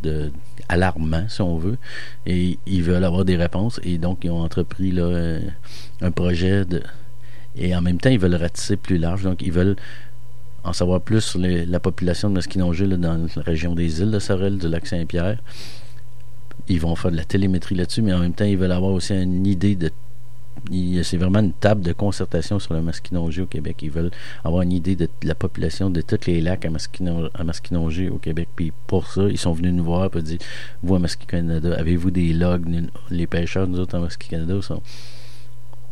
alarmants, 0.70 1.26
si 1.30 1.42
on 1.42 1.58
veut, 1.58 1.78
et 2.26 2.60
ils 2.66 2.84
veulent 2.84 3.04
avoir 3.04 3.26
des 3.26 3.38
réponses, 3.38 3.80
et 3.84 3.98
donc 3.98 4.20
ils 4.24 4.30
ont 4.30 4.42
entrepris 4.42 4.92
là, 4.92 5.04
euh, 5.04 5.40
un 6.02 6.12
projet 6.12 6.66
de... 6.66 6.82
Et 7.56 7.76
en 7.76 7.82
même 7.82 7.98
temps, 8.00 8.10
ils 8.10 8.20
veulent 8.20 8.36
ratisser 8.36 8.78
plus 8.78 8.98
large, 8.98 9.24
donc 9.24 9.42
ils 9.42 9.52
veulent 9.52 9.78
en 10.63 10.74
savoir 10.74 11.02
plus 11.02 11.22
sur 11.22 11.40
la 11.40 11.80
population 11.80 12.30
de 12.30 12.36
masquinongés 12.36 12.86
là, 12.86 12.98
dans 12.98 13.18
la 13.36 13.42
région 13.42 13.74
des 13.74 14.02
îles 14.02 14.12
de 14.12 14.20
Sorel, 14.20 14.58
du 14.58 14.68
lac 14.68 14.86
Saint-Pierre. 14.86 15.40
Ils 16.68 16.82
vont 16.82 16.96
faire 16.96 17.12
de 17.12 17.16
la 17.16 17.24
télémétrie 17.24 17.76
là-dessus, 17.76 18.02
mais 18.02 18.13
en 18.13 18.20
même 18.20 18.34
temps, 18.34 18.46
ils 18.46 18.58
veulent 18.58 18.74
avoir 18.74 18.92
aussi 18.92 19.13
une 19.13 19.48
idée 19.48 19.76
de 19.76 19.90
c'est 21.03 21.17
vraiment 21.17 21.39
une 21.39 21.53
table 21.53 21.82
de 21.82 21.93
concertation 21.93 22.60
sur 22.60 22.73
le 22.73 22.82
masquinongé 22.82 23.41
au 23.41 23.45
Québec. 23.45 23.77
Ils 23.82 23.91
veulent 23.91 24.12
avoir 24.43 24.63
une 24.63 24.73
idée 24.73 24.95
de, 24.95 25.10
la 25.23 25.36
population 25.36 25.89
de 25.89 26.01
tous 26.01 26.27
les 26.27 26.41
lacs 26.41 26.65
à, 26.65 26.69
masquino- 26.69 28.10
au 28.10 28.17
Québec. 28.17 28.49
Puis 28.56 28.73
pour 28.88 29.08
ça, 29.08 29.23
ils 29.30 29.38
sont 29.38 29.53
venus 29.53 29.73
nous 29.73 29.84
voir 29.84 30.10
et 30.15 30.21
dire 30.21 30.39
Vous, 30.84 30.95
à 30.95 30.99
Masqui 30.99 31.25
Canada, 31.25 31.75
avez-vous 31.77 32.12
des 32.12 32.34
logs? 32.34 32.65
Les 33.10 33.27
pêcheurs, 33.27 33.67
nous 33.67 33.80
autres, 33.80 33.95
à 33.95 33.99
Masqui 33.99 34.30
Canada, 34.30 34.56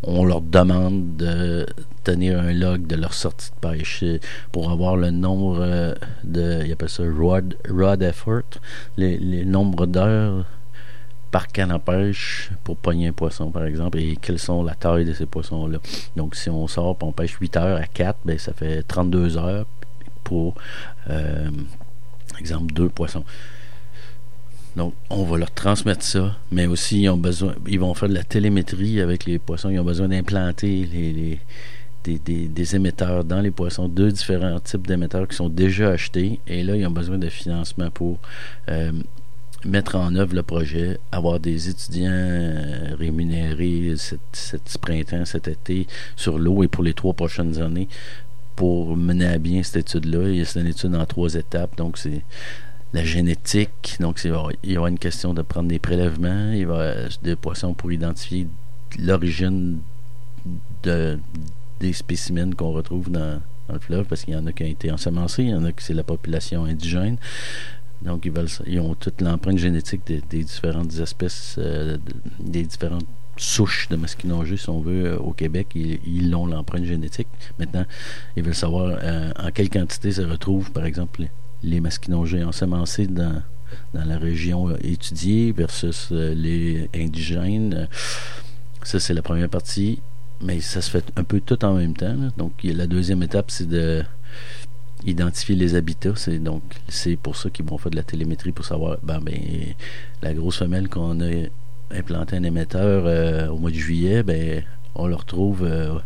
on 0.03 0.23
leur 0.25 0.41
demande 0.41 1.17
de 1.17 1.65
tenir 2.03 2.39
un 2.39 2.53
log 2.53 2.85
de 2.85 2.95
leur 2.95 3.13
sortie 3.13 3.49
de 3.49 3.67
pêche 3.67 4.03
euh, 4.03 4.19
pour 4.51 4.69
avoir 4.69 4.97
le 4.97 5.09
nombre 5.09 5.57
euh, 5.61 5.95
de. 6.23 6.63
Ils 6.63 6.71
appellent 6.71 6.89
ça 6.89 7.03
rod, 7.03 7.57
rod 7.67 8.03
effort, 8.03 8.43
les 8.97 9.45
nombres 9.45 9.87
d'heures 9.87 10.45
par 11.35 11.49
canne 11.49 11.77
pêche 11.79 12.49
pour 12.63 12.77
pogner 12.77 13.09
un 13.09 13.11
poisson, 13.11 13.51
par 13.51 13.65
exemple, 13.65 13.99
et 13.99 14.15
quelles 14.15 14.39
sont 14.39 14.63
la 14.63 14.73
taille 14.73 15.03
de 15.03 15.11
ces 15.11 15.25
poissons-là. 15.25 15.79
Donc, 16.15 16.33
si 16.33 16.49
on 16.49 16.65
sort 16.65 16.97
et 17.01 17.03
on 17.03 17.11
pêche 17.11 17.35
8 17.41 17.57
heures 17.57 17.77
à 17.77 17.87
4, 17.87 18.19
ben, 18.23 18.39
ça 18.39 18.53
fait 18.53 18.83
32 18.83 19.35
heures 19.35 19.65
pour, 20.23 20.55
euh, 21.09 21.49
exemple, 22.39 22.71
deux 22.73 22.87
poissons. 22.87 23.25
Donc, 24.77 24.93
on 25.09 25.25
va 25.25 25.37
leur 25.37 25.51
transmettre 25.51 26.03
ça, 26.03 26.37
mais 26.53 26.67
aussi, 26.67 27.01
ils 27.01 27.09
ont 27.09 27.17
besoin, 27.17 27.53
ils 27.67 27.81
vont 27.81 27.93
faire 27.95 28.07
de 28.07 28.13
la 28.13 28.23
télémétrie 28.23 29.01
avec 29.01 29.25
les 29.25 29.37
poissons. 29.37 29.69
Ils 29.69 29.79
ont 29.81 29.83
besoin 29.83 30.07
d'implanter 30.07 30.85
les, 30.85 32.47
des 32.47 32.75
émetteurs 32.77 33.25
dans 33.25 33.41
les 33.41 33.51
poissons, 33.51 33.89
deux 33.89 34.13
différents 34.13 34.61
types 34.61 34.87
d'émetteurs 34.87 35.27
qui 35.27 35.35
sont 35.35 35.49
déjà 35.49 35.89
achetés, 35.89 36.39
et 36.47 36.63
là, 36.63 36.77
ils 36.77 36.87
ont 36.87 36.91
besoin 36.91 37.17
de 37.17 37.27
financement 37.27 37.89
pour 37.89 38.19
euh, 38.69 38.93
mettre 39.65 39.95
en 39.95 40.15
œuvre 40.15 40.35
le 40.35 40.43
projet, 40.43 40.99
avoir 41.11 41.39
des 41.39 41.69
étudiants 41.69 42.11
euh, 42.11 42.95
rémunérés 42.97 43.95
cet, 43.97 44.77
printemps, 44.79 45.25
cet 45.25 45.47
été 45.47 45.87
sur 46.15 46.37
l'eau 46.37 46.63
et 46.63 46.67
pour 46.67 46.83
les 46.83 46.93
trois 46.93 47.13
prochaines 47.13 47.61
années 47.61 47.87
pour 48.55 48.95
mener 48.95 49.27
à 49.27 49.37
bien 49.37 49.63
cette 49.63 49.77
étude-là. 49.77 50.45
C'est 50.45 50.61
une 50.61 50.67
étude 50.67 50.95
en 50.95 51.05
trois 51.05 51.33
étapes, 51.33 51.75
donc 51.75 51.97
c'est 51.97 52.21
la 52.93 53.03
génétique, 53.03 53.97
donc 53.99 54.19
c'est, 54.19 54.31
il 54.63 54.71
y 54.71 54.77
aura 54.77 54.89
une 54.89 54.99
question 54.99 55.33
de 55.33 55.41
prendre 55.41 55.67
des 55.67 55.79
prélèvements, 55.79 56.51
il 56.53 56.65
va 56.65 56.91
avoir 56.91 57.09
des 57.21 57.35
poissons 57.35 57.73
pour 57.73 57.91
identifier 57.91 58.47
l'origine 58.97 59.79
de, 60.83 61.19
des 61.81 61.91
spécimens 61.91 62.53
qu'on 62.55 62.71
retrouve 62.71 63.11
dans, 63.11 63.41
dans 63.67 63.73
le 63.73 63.79
fleuve, 63.79 64.05
parce 64.05 64.23
qu'il 64.23 64.33
y 64.33 64.37
en 64.37 64.45
a 64.47 64.53
qui 64.53 64.63
ont 64.63 64.67
été 64.67 64.91
ensemencés, 64.91 65.43
il 65.43 65.49
y 65.49 65.53
en 65.53 65.65
a 65.65 65.73
qui 65.73 65.83
c'est 65.83 65.93
la 65.93 66.03
population 66.03 66.63
indigène. 66.63 67.17
Donc, 68.05 68.25
ils, 68.25 68.31
veulent, 68.31 68.49
ils 68.67 68.79
ont 68.79 68.93
toute 68.93 69.21
l'empreinte 69.21 69.57
génétique 69.57 70.01
des, 70.05 70.43
différentes 70.43 70.93
espèces, 70.99 71.55
euh, 71.57 71.97
de- 71.97 72.13
des 72.39 72.63
différentes 72.63 73.07
souches 73.37 73.89
de 73.89 73.95
masquinongés, 73.95 74.57
si 74.57 74.69
on 74.69 74.79
veut, 74.79 75.05
euh, 75.05 75.17
au 75.17 75.33
Québec. 75.33 75.69
Ils, 75.75 75.99
ils 76.05 76.35
ont 76.35 76.45
l'empreinte 76.45 76.85
génétique. 76.85 77.27
Maintenant, 77.57 77.85
ils 78.37 78.43
veulent 78.43 78.55
savoir 78.55 78.99
euh, 79.01 79.31
en 79.37 79.51
quelle 79.51 79.69
quantité 79.69 80.11
se 80.11 80.21
retrouvent, 80.21 80.71
par 80.71 80.85
exemple, 80.85 81.27
les, 81.63 81.81
les 81.81 82.43
ensemencés 82.43 83.07
dans, 83.07 83.41
la 83.93 84.17
région 84.17 84.75
étudiée 84.77 85.51
versus 85.51 86.11
les 86.11 86.89
indigènes. 86.95 87.89
Ça, 88.83 88.99
c'est 88.99 89.13
la 89.13 89.21
première 89.21 89.49
partie. 89.49 89.99
Mais 90.41 90.61
ça 90.61 90.81
se 90.81 90.91
fait 90.91 91.05
un 91.15 91.23
peu 91.23 91.41
tout 91.41 91.63
en 91.65 91.73
même 91.73 91.95
temps. 91.95 92.15
Donc, 92.37 92.53
la 92.63 92.87
deuxième 92.87 93.23
étape, 93.23 93.49
c'est 93.51 93.67
de 93.67 94.03
identifier 95.05 95.55
les 95.55 95.75
habitats. 95.75 96.15
C'est 96.15 96.39
donc 96.39 96.63
c'est 96.87 97.15
pour 97.15 97.35
ça 97.35 97.49
qu'ils 97.49 97.65
vont 97.65 97.77
faire 97.77 97.91
de 97.91 97.95
la 97.95 98.03
télémétrie 98.03 98.51
pour 98.51 98.65
savoir 98.65 98.97
ben, 99.03 99.19
ben 99.19 99.39
la 100.21 100.33
grosse 100.33 100.57
femelle 100.57 100.89
qu'on 100.89 101.21
a 101.21 101.47
implanté 101.91 102.37
un 102.37 102.43
émetteur 102.43 103.03
euh, 103.05 103.47
au 103.49 103.57
mois 103.57 103.71
de 103.71 103.75
juillet, 103.75 104.23
ben 104.23 104.63
on 104.95 105.07
le 105.07 105.15
retrouve 105.15 105.63
euh, 105.63 105.99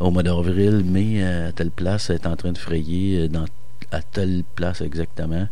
au 0.00 0.10
mois 0.10 0.22
d'avril, 0.22 0.82
mai 0.84 1.24
à 1.24 1.52
telle 1.52 1.70
place, 1.70 2.10
elle 2.10 2.16
est 2.16 2.26
en 2.26 2.36
train 2.36 2.52
de 2.52 2.58
frayer 2.58 3.20
euh, 3.20 3.28
dans 3.28 3.44
à 3.90 4.02
telle 4.02 4.42
place 4.56 4.80
exactement. 4.80 5.48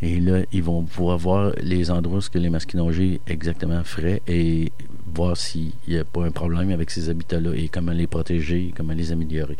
Et 0.00 0.20
là, 0.20 0.42
ils 0.52 0.62
vont 0.62 0.84
pouvoir 0.84 1.18
voir 1.18 1.52
les 1.60 1.90
endroits 1.90 2.20
où 2.20 2.38
les 2.38 2.50
masquinongés 2.50 3.20
exactement 3.26 3.82
frais 3.82 4.22
et 4.28 4.70
voir 5.12 5.36
s'il 5.36 5.72
n'y 5.88 5.98
a 5.98 6.04
pas 6.04 6.24
un 6.24 6.30
problème 6.30 6.70
avec 6.70 6.90
ces 6.90 7.08
habitats-là 7.08 7.52
et 7.54 7.68
comment 7.68 7.92
les 7.92 8.06
protéger, 8.06 8.72
comment 8.76 8.92
les 8.92 9.10
améliorer. 9.10 9.56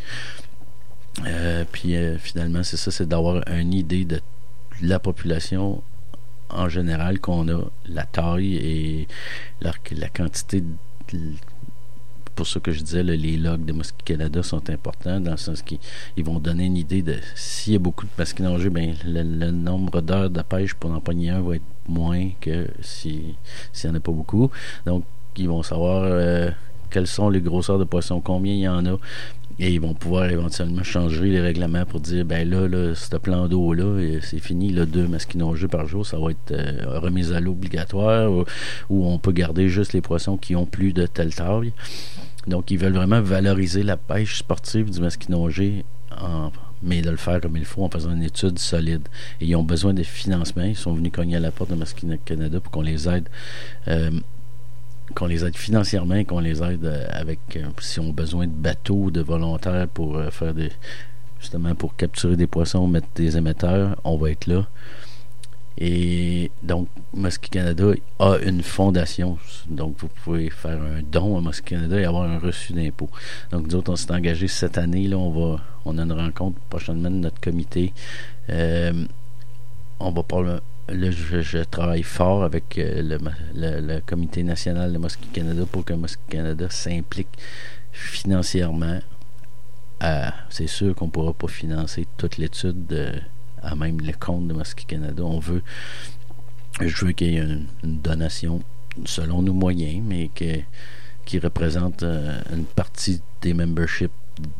Euh, 1.27 1.65
puis 1.71 1.97
euh, 1.97 2.19
finalement, 2.19 2.63
c'est 2.63 2.77
ça, 2.77 2.91
c'est 2.91 3.09
d'avoir 3.09 3.47
une 3.49 3.75
idée 3.75 4.05
de 4.05 4.21
la 4.83 4.99
population 4.99 5.83
en 6.51 6.69
général 6.69 7.21
qu'on 7.21 7.49
a, 7.49 7.61
la 7.87 8.05
taille 8.05 8.57
et 8.57 9.09
la, 9.61 9.73
quantité 10.09 10.63
pour 12.39 12.47
ça 12.47 12.61
que 12.61 12.71
je 12.71 12.81
disais, 12.83 13.03
les 13.03 13.37
logs 13.37 13.65
de 13.65 13.73
Mosquée 13.73 14.15
Canada 14.15 14.45
sont 14.45 14.71
importants 14.71 15.19
dans 15.19 15.33
le 15.33 15.37
sens 15.37 15.61
qu'ils 15.61 15.81
ils 16.17 16.25
vont 16.25 16.39
donner 16.39 16.67
une 16.67 16.77
idée 16.77 17.03
de 17.03 17.17
s'il 17.35 17.73
y 17.73 17.77
a 17.77 17.81
beaucoup 17.81 18.07
de 18.07 18.11
masquinongés, 18.17 18.71
ben 18.71 18.95
le, 19.05 19.23
le 19.23 19.51
nombre 19.51 20.01
d'heures 20.01 20.31
de 20.31 20.41
pêche 20.43 20.75
pour 20.75 20.93
en 20.93 21.01
pogner 21.01 21.31
un 21.31 21.41
va 21.41 21.57
être 21.57 21.63
moins 21.89 22.31
que 22.41 22.69
si 22.81 23.35
s'il 23.73 23.91
n'y 23.91 23.97
en 23.97 23.99
a 23.99 24.01
pas 24.01 24.13
beaucoup. 24.13 24.53
Donc, 24.87 25.05
ils 25.37 25.49
vont 25.49 25.65
savoir 25.65 26.05
euh, 26.05 26.51
quelles 26.91 27.09
sont 27.09 27.29
les 27.29 27.41
grosseurs 27.41 27.79
de 27.79 27.85
poissons, 27.85 28.21
combien 28.21 28.53
il 28.53 28.61
y 28.61 28.69
en 28.69 28.87
a. 28.87 28.99
Et 29.61 29.73
ils 29.73 29.81
vont 29.81 29.95
pouvoir 29.95 30.31
éventuellement 30.31 30.85
changer 30.85 31.27
les 31.27 31.41
règlements 31.41 31.85
pour 31.85 32.01
dire 32.01 32.25
ben 32.25 32.49
là, 32.49 32.69
là 32.69 32.95
ce 32.95 33.17
plan 33.17 33.49
d'eau-là, 33.49 34.21
c'est 34.23 34.39
fini, 34.39 34.71
là, 34.71 34.87
deux 34.87 35.09
masquinongés 35.09 35.67
par 35.67 35.87
jour, 35.87 36.07
ça 36.07 36.19
va 36.19 36.31
être 36.31 36.53
euh, 36.53 36.99
remise 37.01 37.33
à 37.33 37.41
l'eau 37.41 37.53
obligatoire, 37.53 38.31
ou, 38.31 39.07
on 39.07 39.19
peut 39.19 39.33
garder 39.33 39.69
juste 39.69 39.93
les 39.93 40.01
poissons 40.01 40.37
qui 40.37 40.55
ont 40.55 40.67
plus 40.67 40.93
de 40.93 41.07
telle 41.07 41.35
taille. 41.35 41.73
Donc, 42.47 42.71
ils 42.71 42.79
veulent 42.79 42.95
vraiment 42.95 43.21
valoriser 43.21 43.83
la 43.83 43.97
pêche 43.97 44.39
sportive 44.39 44.91
du 44.91 45.01
masquinongé, 45.01 45.85
en, 46.17 46.51
mais 46.83 47.03
de 47.03 47.11
le 47.11 47.17
faire 47.17 47.41
comme 47.41 47.57
il 47.57 47.65
faut 47.65 47.83
en 47.83 47.91
faisant 47.91 48.13
une 48.13 48.23
étude 48.23 48.59
solide. 48.59 49.07
Et 49.41 49.47
ils 49.47 49.57
ont 49.57 49.65
besoin 49.65 49.95
de 49.95 50.03
financement. 50.03 50.63
Ils 50.63 50.77
sont 50.77 50.95
venus 50.95 51.13
cogner 51.13 51.37
à 51.37 51.41
la 51.41 51.51
porte 51.51 51.71
de 51.71 51.75
Masquina 51.75 52.17
Canada 52.17 52.61
pour 52.61 52.71
qu'on 52.71 52.83
les 52.83 53.09
aide. 53.09 53.29
Euh, 53.89 54.11
qu'on 55.15 55.27
les 55.27 55.45
aide 55.45 55.57
financièrement 55.57 56.23
qu'on 56.25 56.41
les 56.41 56.63
aide 56.63 56.85
euh, 56.85 57.07
avec 57.11 57.41
euh, 57.57 57.65
si 57.81 58.01
on 58.01 58.11
a 58.11 58.13
besoin 58.13 58.47
de 58.47 58.53
bateaux, 58.53 59.11
de 59.11 59.21
volontaires 59.21 59.89
pour 59.89 60.17
euh, 60.17 60.31
faire 60.31 60.55
des 60.55 60.71
justement 61.41 61.75
pour 61.75 61.97
capturer 61.97 62.37
des 62.37 62.47
poissons, 62.47 62.87
mettre 62.89 63.07
des 63.15 63.37
émetteurs, 63.37 63.97
on 64.05 64.17
va 64.17 64.31
être 64.31 64.47
là. 64.47 64.67
Et 65.81 66.51
donc, 66.65 66.89
Mosquée 67.15 67.51
Canada 67.51 67.93
a 68.19 68.37
une 68.45 68.65
fondation. 68.65 69.39
Donc, 69.69 69.95
vous 69.99 70.09
pouvez 70.25 70.51
faire 70.51 70.81
un 70.83 71.01
don 71.03 71.39
à 71.39 71.41
Mosquée 71.41 71.77
Canada 71.77 72.01
et 72.01 72.05
avoir 72.05 72.25
un 72.25 72.41
reçu 72.41 72.73
d'impôt. 72.73 73.09
Donc, 73.53 73.69
nous 73.69 73.77
autres, 73.77 73.93
on 73.93 73.97
s'est 73.97 74.11
engagé 74.11 74.49
cette 74.49 74.77
année. 74.77 75.07
Là, 75.07 75.17
on 75.17 75.31
va, 75.31 75.61
on 75.85 75.97
a 75.99 76.03
une 76.03 76.13
rencontre 76.13 76.59
prochainement 76.69 77.11
de 77.13 77.17
notre 77.19 77.41
comité. 77.41 77.93
On 78.49 80.11
va 80.11 80.23
parler. 80.25 80.59
Là, 80.89 81.11
je, 81.11 81.63
travaille 81.65 82.03
fort 82.03 82.45
avec 82.45 82.79
euh, 82.79 83.19
le, 83.55 83.81
le, 83.81 84.01
comité 84.01 84.43
national 84.43 84.93
de 84.93 84.99
Mosquée 84.99 85.29
Canada 85.33 85.65
pour 85.71 85.85
que 85.85 85.93
Mosquée 85.93 86.23
Canada 86.31 86.69
s'implique 86.71 87.29
financièrement. 87.93 89.01
Euh, 90.03 90.31
c'est 90.49 90.67
sûr 90.67 90.95
qu'on 90.95 91.07
ne 91.07 91.11
pourra 91.11 91.35
pas 91.35 91.49
financer 91.49 92.07
toute 92.17 92.39
l'étude 92.39 92.87
de 92.87 93.13
à 93.63 93.75
même 93.75 94.01
le 94.01 94.13
compte 94.13 94.49
de 94.49 94.55
Mosquée 94.55 94.85
Canada. 94.87 95.23
On 95.25 95.41
veut, 95.41 95.63
je 96.81 97.05
veux 97.05 97.13
qu'il 97.13 97.33
y 97.33 97.37
ait 97.37 97.41
une, 97.41 97.67
une, 97.85 98.01
donation 98.01 98.63
selon 99.05 99.43
nos 99.43 99.53
moyens, 99.53 100.03
mais 100.07 100.31
que, 100.35 100.61
qui 101.25 101.39
représente 101.39 102.03
euh, 102.03 102.41
une 102.55 102.65
partie 102.65 103.21
des 103.43 103.53
memberships 103.53 104.13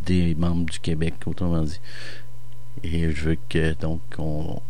des 0.05 0.35
membres 0.35 0.67
du 0.67 0.79
Québec, 0.81 1.15
autrement 1.27 1.63
dit. 1.63 1.81
Et 2.83 3.11
je 3.11 3.31
veux 3.31 3.39
que 3.49 3.75
donc 3.75 4.01
on, 4.19 4.61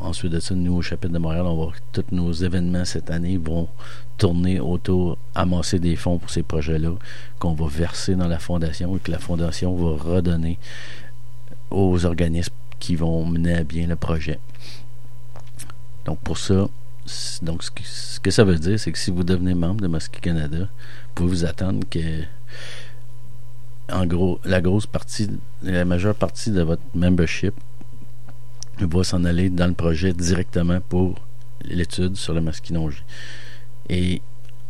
ensuite 0.00 0.32
de 0.32 0.40
ça, 0.40 0.54
nous, 0.54 0.76
au 0.76 0.82
chapitre 0.82 1.12
de 1.12 1.18
Montréal, 1.18 1.46
on 1.46 1.66
va 1.66 1.72
tous 1.92 2.04
nos 2.12 2.32
événements 2.32 2.84
cette 2.84 3.10
année 3.10 3.36
vont 3.36 3.68
tourner 4.18 4.60
autour, 4.60 5.18
amasser 5.34 5.78
des 5.78 5.96
fonds 5.96 6.18
pour 6.18 6.30
ces 6.30 6.42
projets-là, 6.42 6.90
qu'on 7.38 7.54
va 7.54 7.66
verser 7.68 8.14
dans 8.14 8.28
la 8.28 8.38
fondation 8.38 8.96
et 8.96 9.00
que 9.00 9.10
la 9.10 9.18
fondation 9.18 9.74
va 9.74 10.02
redonner 10.02 10.58
aux 11.70 12.04
organismes 12.04 12.52
qui 12.78 12.96
vont 12.96 13.24
mener 13.24 13.54
à 13.54 13.64
bien 13.64 13.86
le 13.86 13.96
projet. 13.96 14.40
Donc 16.04 16.18
pour 16.20 16.38
ça, 16.38 16.68
ce 17.06 18.20
que, 18.20 18.30
ça 18.30 18.44
veut 18.44 18.58
dire, 18.58 18.78
c'est 18.78 18.92
que 18.92 18.98
si 18.98 19.10
vous 19.10 19.24
devenez 19.24 19.54
membre 19.54 19.80
de 19.80 19.88
Mosquée 19.88 20.20
Canada, 20.20 20.58
vous 20.58 21.14
pouvez 21.14 21.28
vous 21.28 21.44
attendre 21.44 21.84
que 21.88 22.22
en 23.92 24.06
gros, 24.06 24.40
la 24.44 24.60
grosse 24.60 24.86
partie, 24.86 25.28
la 25.62 25.84
majeure 25.84 26.14
partie 26.14 26.52
de 26.52 26.62
votre 26.62 26.82
membership 26.94 27.54
va 28.86 29.04
s'en 29.04 29.24
aller 29.24 29.50
dans 29.50 29.66
le 29.66 29.74
projet 29.74 30.12
directement 30.12 30.80
pour 30.80 31.14
l'étude 31.64 32.16
sur 32.16 32.34
la 32.34 32.40
masquinongée. 32.40 33.04
Et 33.88 34.22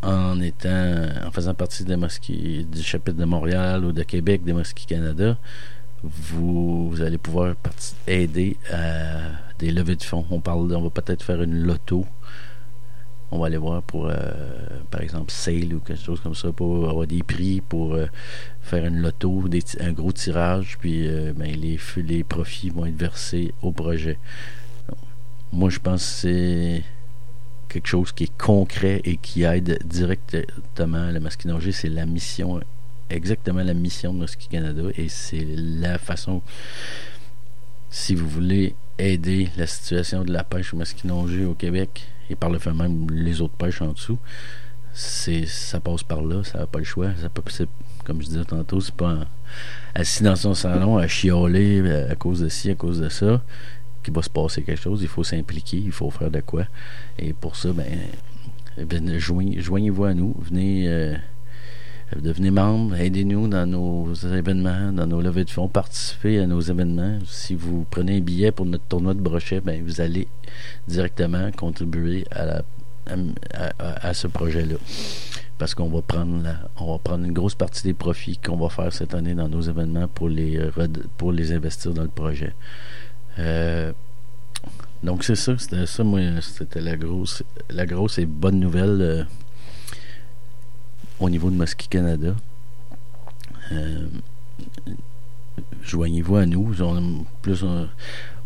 en 0.02 0.40
étant, 0.40 1.06
en 1.26 1.30
faisant 1.30 1.54
partie 1.54 1.84
des 1.84 1.96
mosquées, 1.96 2.64
du 2.64 2.82
chapitre 2.82 3.18
de 3.18 3.24
Montréal 3.24 3.84
ou 3.84 3.92
de 3.92 4.02
Québec 4.02 4.42
des 4.44 4.52
Mosquées 4.52 4.86
Canada, 4.86 5.36
vous, 6.02 6.94
allez 7.00 7.18
pouvoir 7.18 7.54
aider 8.06 8.56
à 8.72 9.18
des 9.58 9.70
levées 9.70 9.96
de 9.96 10.02
fonds. 10.02 10.24
On 10.30 10.40
parle, 10.40 10.74
on 10.74 10.82
va 10.82 10.90
peut-être 10.90 11.22
faire 11.22 11.42
une 11.42 11.62
loto. 11.62 12.06
On 13.32 13.38
va 13.38 13.46
aller 13.46 13.56
voir 13.56 13.82
pour, 13.82 14.06
euh, 14.06 14.14
par 14.90 15.02
exemple, 15.02 15.30
sale 15.30 15.72
ou 15.74 15.80
quelque 15.80 16.02
chose 16.02 16.20
comme 16.20 16.34
ça, 16.34 16.50
pour 16.50 16.88
avoir 16.88 17.06
des 17.06 17.22
prix, 17.22 17.60
pour 17.60 17.94
euh, 17.94 18.06
faire 18.60 18.84
une 18.84 19.00
loto, 19.00 19.44
un 19.78 19.92
gros 19.92 20.12
tirage, 20.12 20.78
puis 20.80 21.06
euh, 21.06 21.32
ben, 21.34 21.54
les, 21.54 21.78
les 21.96 22.24
profits 22.24 22.70
vont 22.70 22.86
être 22.86 22.96
versés 22.96 23.54
au 23.62 23.70
projet. 23.70 24.18
Moi, 25.52 25.70
je 25.70 25.78
pense 25.78 26.02
que 26.02 26.10
c'est 26.20 26.84
quelque 27.68 27.86
chose 27.86 28.10
qui 28.10 28.24
est 28.24 28.36
concret 28.36 29.00
et 29.04 29.16
qui 29.16 29.44
aide 29.44 29.78
directement 29.84 31.10
le 31.10 31.20
masquinongé, 31.20 31.70
c'est 31.70 31.88
la 31.88 32.06
mission, 32.06 32.60
exactement 33.10 33.62
la 33.62 33.74
mission 33.74 34.12
de 34.12 34.18
Mosquée 34.18 34.48
Canada 34.50 34.82
et 34.96 35.08
c'est 35.08 35.46
la 35.56 35.98
façon, 35.98 36.42
si 37.90 38.16
vous 38.16 38.28
voulez 38.28 38.74
aider 38.98 39.50
la 39.56 39.68
situation 39.68 40.24
de 40.24 40.32
la 40.32 40.42
pêche 40.42 40.74
au 40.74 40.76
masquinongé 40.76 41.44
au 41.44 41.54
Québec 41.54 42.08
et 42.30 42.36
par 42.36 42.48
le 42.48 42.58
fait 42.58 42.72
même 42.72 43.10
les 43.10 43.40
autres 43.40 43.54
pêches 43.54 43.82
en 43.82 43.92
dessous, 43.92 44.18
c'est 44.92 45.46
ça 45.46 45.80
passe 45.80 46.02
par 46.02 46.22
là, 46.22 46.42
ça 46.44 46.58
n'a 46.58 46.66
pas 46.66 46.78
le 46.78 46.84
choix. 46.84 47.08
Ça 47.20 47.28
peut, 47.28 47.42
comme 48.04 48.22
je 48.22 48.26
disais 48.26 48.44
tantôt, 48.44 48.80
c'est 48.80 48.94
pas 48.94 49.18
assis 49.94 50.22
dans 50.22 50.36
son 50.36 50.54
salon 50.54 50.96
à 50.96 51.06
chialer 51.06 52.06
à 52.10 52.14
cause 52.14 52.40
de 52.40 52.48
ci, 52.48 52.70
à 52.70 52.74
cause 52.74 53.00
de 53.00 53.08
ça 53.08 53.42
qu'il 54.02 54.14
va 54.14 54.22
se 54.22 54.30
passer 54.30 54.62
quelque 54.62 54.80
chose. 54.80 55.02
Il 55.02 55.08
faut 55.08 55.24
s'impliquer, 55.24 55.76
il 55.78 55.92
faut 55.92 56.10
faire 56.10 56.30
de 56.30 56.40
quoi. 56.40 56.64
Et 57.18 57.32
pour 57.32 57.56
ça, 57.56 57.70
ben, 57.72 59.18
joignez-vous 59.18 60.04
à 60.04 60.14
nous. 60.14 60.34
Venez, 60.38 60.88
euh, 60.88 61.14
devenez 62.16 62.50
membre, 62.50 62.96
aidez-nous 62.96 63.48
dans 63.48 63.66
nos 63.66 64.12
événements, 64.14 64.92
dans 64.92 65.06
nos 65.06 65.20
levées 65.20 65.44
de 65.44 65.50
fonds, 65.50 65.68
participez 65.68 66.40
à 66.40 66.46
nos 66.46 66.60
événements. 66.60 67.18
Si 67.26 67.54
vous 67.54 67.86
prenez 67.90 68.18
un 68.18 68.20
billet 68.20 68.52
pour 68.52 68.66
notre 68.66 68.84
tournoi 68.84 69.14
de 69.14 69.20
brochet, 69.20 69.60
ben, 69.60 69.82
vous 69.84 70.00
allez 70.00 70.28
directement 70.88 71.50
contribuer 71.52 72.24
à, 72.32 72.62
à, 73.78 74.14
ce 74.14 74.26
projet-là 74.26 74.76
parce 75.58 75.74
qu'on 75.74 75.88
va 75.88 76.00
prendre 76.00 76.42
on 76.78 76.92
va 76.92 76.98
prendre 76.98 77.24
une 77.24 77.32
grosse 77.32 77.54
partie 77.54 77.82
des 77.82 77.94
profits 77.94 78.38
qu'on 78.38 78.56
va 78.56 78.68
faire 78.68 78.92
cette 78.92 79.14
année 79.14 79.34
dans 79.34 79.48
nos 79.48 79.60
événements 79.60 80.08
pour 80.08 80.28
les 80.28 80.60
pour 81.16 81.32
les 81.32 81.52
investir 81.52 81.92
dans 81.92 82.02
le 82.02 82.08
projet. 82.08 82.54
Euh, 83.38 83.92
donc 85.02 85.24
c'est 85.24 85.34
ça, 85.34 85.56
c'était 85.56 85.86
ça, 85.86 86.04
moi, 86.04 86.20
c'était 86.42 86.80
la 86.80 86.96
grosse, 86.96 87.42
la 87.70 87.86
grosse 87.86 88.18
et 88.18 88.26
bonne 88.26 88.60
nouvelle 88.60 89.00
euh, 89.00 89.24
au 91.20 91.28
niveau 91.28 91.50
de 91.50 91.56
Mosquée 91.56 91.86
Canada. 91.88 92.34
Euh, 93.72 94.06
joignez-vous 95.82 96.36
à 96.36 96.46
nous. 96.46 96.74
plus, 97.42 97.64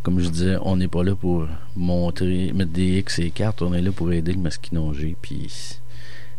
comme 0.02 0.20
je 0.20 0.28
disais, 0.28 0.56
on 0.60 0.76
n'est 0.76 0.88
pas 0.88 1.02
là 1.02 1.14
pour 1.14 1.46
montrer, 1.76 2.52
mettre 2.52 2.72
des 2.72 2.98
X 2.98 3.20
et 3.20 3.30
cartes, 3.30 3.62
on 3.62 3.72
est 3.72 3.80
là 3.80 3.92
pour 3.92 4.12
aider 4.12 4.32
le 4.32 4.40
masquinongé. 4.40 5.16
Puis 5.22 5.78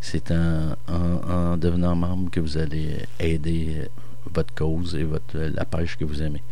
c'est 0.01 0.31
en, 0.31 0.75
en, 0.87 1.57
devenant 1.57 1.95
membre 1.95 2.29
que 2.29 2.39
vous 2.39 2.57
allez 2.57 2.97
aider 3.19 3.89
votre 4.33 4.53
cause 4.53 4.95
et 4.95 5.03
votre, 5.03 5.37
la 5.37 5.65
pêche 5.65 5.97
que 5.97 6.05
vous 6.05 6.21
aimez. 6.21 6.43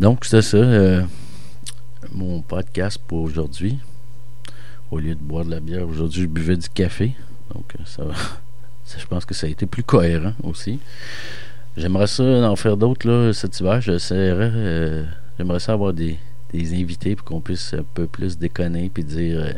Donc, 0.00 0.24
c'est 0.24 0.42
ça, 0.42 0.58
euh, 0.58 1.02
mon 2.12 2.42
podcast 2.42 3.00
pour 3.06 3.22
aujourd'hui. 3.22 3.78
Au 4.90 4.98
lieu 4.98 5.14
de 5.14 5.20
boire 5.20 5.44
de 5.44 5.50
la 5.50 5.60
bière, 5.60 5.86
aujourd'hui, 5.88 6.22
je 6.22 6.26
buvais 6.26 6.56
du 6.56 6.68
café. 6.68 7.14
Donc, 7.54 7.74
euh, 7.78 7.82
ça 8.84 8.98
je 8.98 9.06
pense 9.06 9.24
que 9.24 9.34
ça 9.34 9.46
a 9.46 9.50
été 9.50 9.66
plus 9.66 9.82
cohérent 9.82 10.32
aussi. 10.42 10.80
J'aimerais 11.76 12.06
ça 12.06 12.24
en 12.24 12.56
faire 12.56 12.76
d'autres 12.76 13.08
là, 13.08 13.32
cet 13.32 13.60
hiver. 13.60 13.80
J'essaierais. 13.80 14.50
Euh, 14.54 15.04
j'aimerais 15.36 15.60
ça 15.60 15.72
avoir 15.72 15.92
des, 15.92 16.18
invités 16.54 17.14
pour 17.14 17.26
qu'on 17.26 17.40
puisse 17.40 17.74
un 17.74 17.84
peu 17.94 18.06
plus 18.06 18.38
déconner 18.38 18.88
puis 18.88 19.04
dire. 19.04 19.54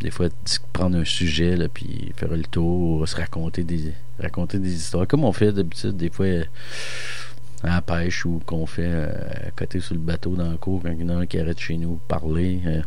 des 0.00 0.10
fois, 0.10 0.28
prendre 0.72 0.96
un 0.96 1.04
sujet 1.04 1.56
là, 1.56 1.68
puis 1.68 2.12
faire 2.16 2.30
le 2.30 2.44
tour, 2.44 3.06
se 3.08 3.16
raconter 3.16 3.64
des, 3.64 3.92
raconter 4.20 4.58
des 4.58 4.74
histoires. 4.74 5.06
Comme 5.06 5.24
on 5.24 5.32
fait 5.32 5.52
d'habitude, 5.52 5.96
des 5.96 6.10
fois 6.10 6.26
à 7.64 7.76
la 7.76 7.82
pêche 7.82 8.26
ou 8.26 8.40
qu'on 8.44 8.66
fait 8.66 8.86
euh, 8.86 9.08
à 9.46 9.50
côté 9.50 9.80
sur 9.80 9.94
le 9.94 10.00
bateau 10.00 10.34
dans 10.36 10.50
le 10.50 10.58
cours 10.58 10.82
quand 10.82 10.90
il 10.90 11.00
y 11.00 11.04
en 11.04 11.08
a 11.08 11.14
un 11.20 11.26
qui 11.26 11.38
arrête 11.38 11.58
chez 11.58 11.76
nous 11.76 11.98
parler. 12.08 12.60
Euh, 12.66 12.82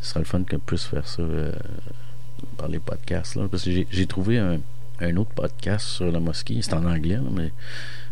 ce 0.00 0.10
serait 0.10 0.20
le 0.20 0.26
fun 0.26 0.42
qu'on 0.48 0.58
puisse 0.58 0.84
faire 0.84 1.06
ça 1.06 1.22
euh, 1.22 1.52
par 2.56 2.68
les 2.68 2.78
podcasts. 2.78 3.36
Là, 3.36 3.48
parce 3.50 3.64
que 3.64 3.70
j'ai 3.90 4.06
trouvé 4.06 4.38
un, 4.38 4.60
autre 5.16 5.32
podcast 5.34 5.86
sur 5.86 6.12
la 6.12 6.20
mosquée. 6.20 6.58
C'est 6.62 6.74
en 6.74 6.84
anglais, 6.86 7.18
mais 7.32 7.50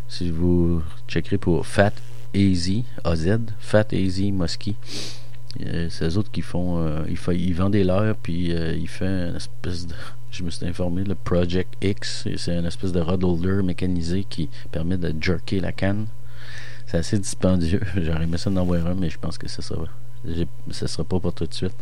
si 0.09 0.29
vous 0.29 0.81
checkerez 1.07 1.37
pour 1.37 1.65
Fat 1.65 1.93
Easy, 2.33 2.83
AZ, 3.03 3.39
Fat 3.59 3.87
Easy 3.93 4.31
Mosquée. 4.31 4.75
c'est 5.57 6.03
eux 6.03 6.17
autres 6.17 6.31
qui 6.31 6.41
font. 6.41 6.85
ils, 7.07 7.17
ils 7.39 7.53
vendent 7.53 7.71
des 7.71 7.85
leurs, 7.85 8.15
puis 8.17 8.51
ils 8.51 8.89
font 8.89 9.05
une 9.05 9.37
espèce 9.37 9.87
de 9.87 9.95
je 10.31 10.43
me 10.43 10.49
suis 10.49 10.65
informé, 10.65 11.03
le 11.03 11.15
Project 11.15 11.75
X, 11.81 12.27
c'est 12.37 12.57
une 12.57 12.65
espèce 12.65 12.91
de 12.91 13.01
rod 13.01 13.23
holder 13.23 13.61
mécanisé 13.63 14.23
qui 14.23 14.49
permet 14.71 14.97
de 14.97 15.13
jerker 15.21 15.59
la 15.59 15.71
canne. 15.71 16.07
C'est 16.87 16.97
assez 16.97 17.19
dispendieux. 17.19 17.81
J'aurais 17.95 18.23
aimé 18.23 18.37
ça 18.37 18.49
d'en 18.49 18.63
voir 18.63 18.87
un, 18.87 18.95
mais 18.95 19.09
je 19.09 19.19
pense 19.19 19.37
que 19.37 19.47
ça 19.47 19.61
sera, 19.61 19.85
ça 20.71 20.87
sera 20.87 21.03
pas 21.03 21.19
pour 21.19 21.33
tout 21.33 21.45
de 21.45 21.53
suite. 21.53 21.75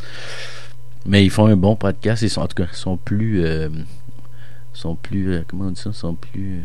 Mais 1.05 1.23
ils 1.23 1.29
font 1.29 1.47
un 1.47 1.55
bon 1.55 1.75
podcast. 1.75 2.21
Ils 2.21 2.29
sont, 2.29 2.41
en 2.41 2.47
tout 2.47 2.55
cas, 2.55 2.67
sont 2.73 2.97
plus, 2.97 3.43
euh, 3.43 3.69
sont 4.73 4.95
plus, 4.95 5.33
euh, 5.33 5.43
comment 5.47 5.65
on 5.65 5.71
dit 5.71 5.79
ça, 5.79 5.93
sont 5.93 6.15
plus 6.15 6.57
euh, 6.57 6.61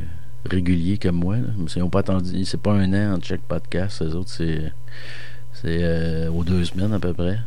réguliers 0.51 0.99
que 0.99 1.09
moi. 1.09 1.37
Ils 1.39 1.81
n'ont 1.81 1.91
pas 1.91 2.01
attendu, 2.01 2.45
c'est 2.45 2.61
pas 2.61 2.73
un 2.73 2.93
an 2.93 3.17
en 3.17 3.21
check 3.21 3.41
podcast. 3.43 4.03
Les 4.03 4.15
autres, 4.15 4.31
c'est, 4.31 4.73
c'est 5.53 6.29
aux 6.29 6.45
deux 6.45 6.65
semaines 6.65 6.93
à 6.93 6.99
peu 6.99 7.13
près. 7.13 7.39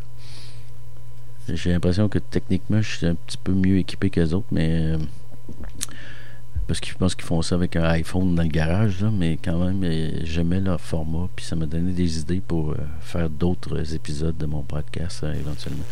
J'ai 1.50 1.72
l'impression 1.72 2.10
que 2.10 2.20
techniquement, 2.20 2.82
je 2.82 2.98
suis 2.98 3.06
un 3.06 3.16
petit 3.16 3.38
peu 3.38 3.54
mieux 3.54 3.78
équipé 3.78 4.10
que 4.10 4.20
les 4.20 4.34
autres, 4.34 4.48
mais. 4.52 4.96
Euh, 6.68 6.74
parce 6.74 6.80
que 6.80 6.88
je 6.88 6.96
pense 6.96 7.16
qu'ils 7.16 7.26
font 7.26 7.42
ça 7.42 7.56
avec 7.56 7.76
un 7.76 7.84
iPhone 7.84 8.36
dans 8.36 8.44
le 8.44 8.50
garage, 8.50 9.04
mais 9.12 9.38
quand 9.44 9.58
même, 9.58 9.84
euh, 9.84 10.20
j'aimais 10.24 10.60
leur 10.60 10.82
format, 10.82 11.28
puis 11.36 11.46
ça 11.46 11.56
m'a 11.56 11.66
donné 11.66 11.92
des 11.92 12.20
idées 12.20 12.42
pour 12.46 12.72
euh, 12.72 12.78
faire 13.02 13.30
d'autres 13.30 13.94
épisodes 13.94 14.38
de 14.38 14.46
mon 14.46 14.64
podcast 14.64 15.24
éventuellement. 15.24 15.86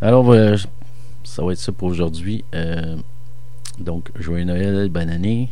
Alors, 0.00 0.34
ça 1.24 1.44
va 1.44 1.52
être 1.52 1.58
ça 1.58 1.72
pour 1.72 1.88
aujourd'hui. 1.88 2.44
donc, 3.78 4.10
joyeux 4.18 4.44
Noël, 4.44 4.88
bonne 4.88 5.10
année, 5.10 5.50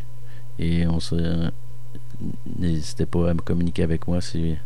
et 0.58 0.86
on 0.86 1.00
se. 1.00 1.50
N'hésitez 2.58 3.06
pas 3.06 3.30
à 3.30 3.34
me 3.34 3.40
communiquer 3.40 3.84
avec 3.84 4.08
moi 4.08 4.20
si 4.20 4.56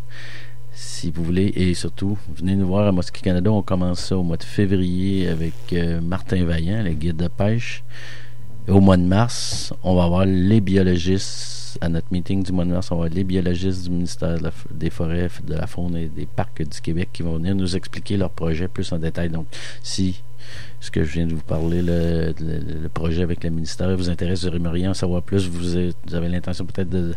si 0.74 1.10
vous 1.10 1.22
voulez. 1.22 1.52
Et 1.54 1.74
surtout, 1.74 2.18
venez 2.36 2.56
nous 2.56 2.66
voir 2.66 2.86
à 2.86 2.92
Mosquée 2.92 3.20
Canada. 3.20 3.50
On 3.50 3.62
commence 3.62 4.00
ça 4.00 4.16
au 4.16 4.22
mois 4.22 4.36
de 4.36 4.44
février 4.44 5.28
avec 5.28 5.54
euh, 5.72 6.00
Martin 6.00 6.44
Vaillant, 6.44 6.82
le 6.82 6.92
guide 6.92 7.16
de 7.16 7.28
pêche. 7.28 7.84
Au 8.68 8.80
mois 8.80 8.96
de 8.96 9.02
mars, 9.02 9.72
on 9.82 9.94
va 9.94 10.04
avoir 10.04 10.24
les 10.24 10.60
biologistes 10.60 11.78
à 11.80 11.88
notre 11.88 12.06
meeting 12.10 12.42
du 12.42 12.52
mois 12.52 12.64
de 12.64 12.70
mars. 12.70 12.90
On 12.90 12.96
va 12.96 13.04
avoir 13.04 13.14
les 13.14 13.24
biologistes 13.24 13.84
du 13.84 13.90
ministère 13.90 14.38
des 14.70 14.90
Forêts, 14.90 15.30
de 15.44 15.54
la 15.54 15.66
Faune 15.66 15.96
et 15.96 16.08
des 16.08 16.26
Parcs 16.26 16.62
du 16.62 16.80
Québec 16.80 17.08
qui 17.12 17.22
vont 17.22 17.36
venir 17.36 17.54
nous 17.54 17.76
expliquer 17.76 18.16
leur 18.16 18.30
projet 18.30 18.68
plus 18.68 18.92
en 18.92 18.98
détail. 18.98 19.30
Donc, 19.30 19.46
si 19.82 20.22
ce 20.80 20.90
que 20.90 21.04
je 21.04 21.12
viens 21.12 21.26
de 21.26 21.34
vous 21.34 21.42
parler, 21.42 21.82
le, 21.82 22.88
projet 22.92 23.22
avec 23.22 23.44
le 23.44 23.50
ministère 23.50 23.96
vous 23.96 24.10
intéresse, 24.10 24.44
vous 24.44 24.54
aimeriez 24.54 24.88
en 24.88 24.94
savoir 24.94 25.22
plus, 25.22 25.48
vous, 25.48 25.76
avez 26.14 26.28
l'intention 26.28 26.66
peut-être 26.66 26.90
de, 26.90 27.14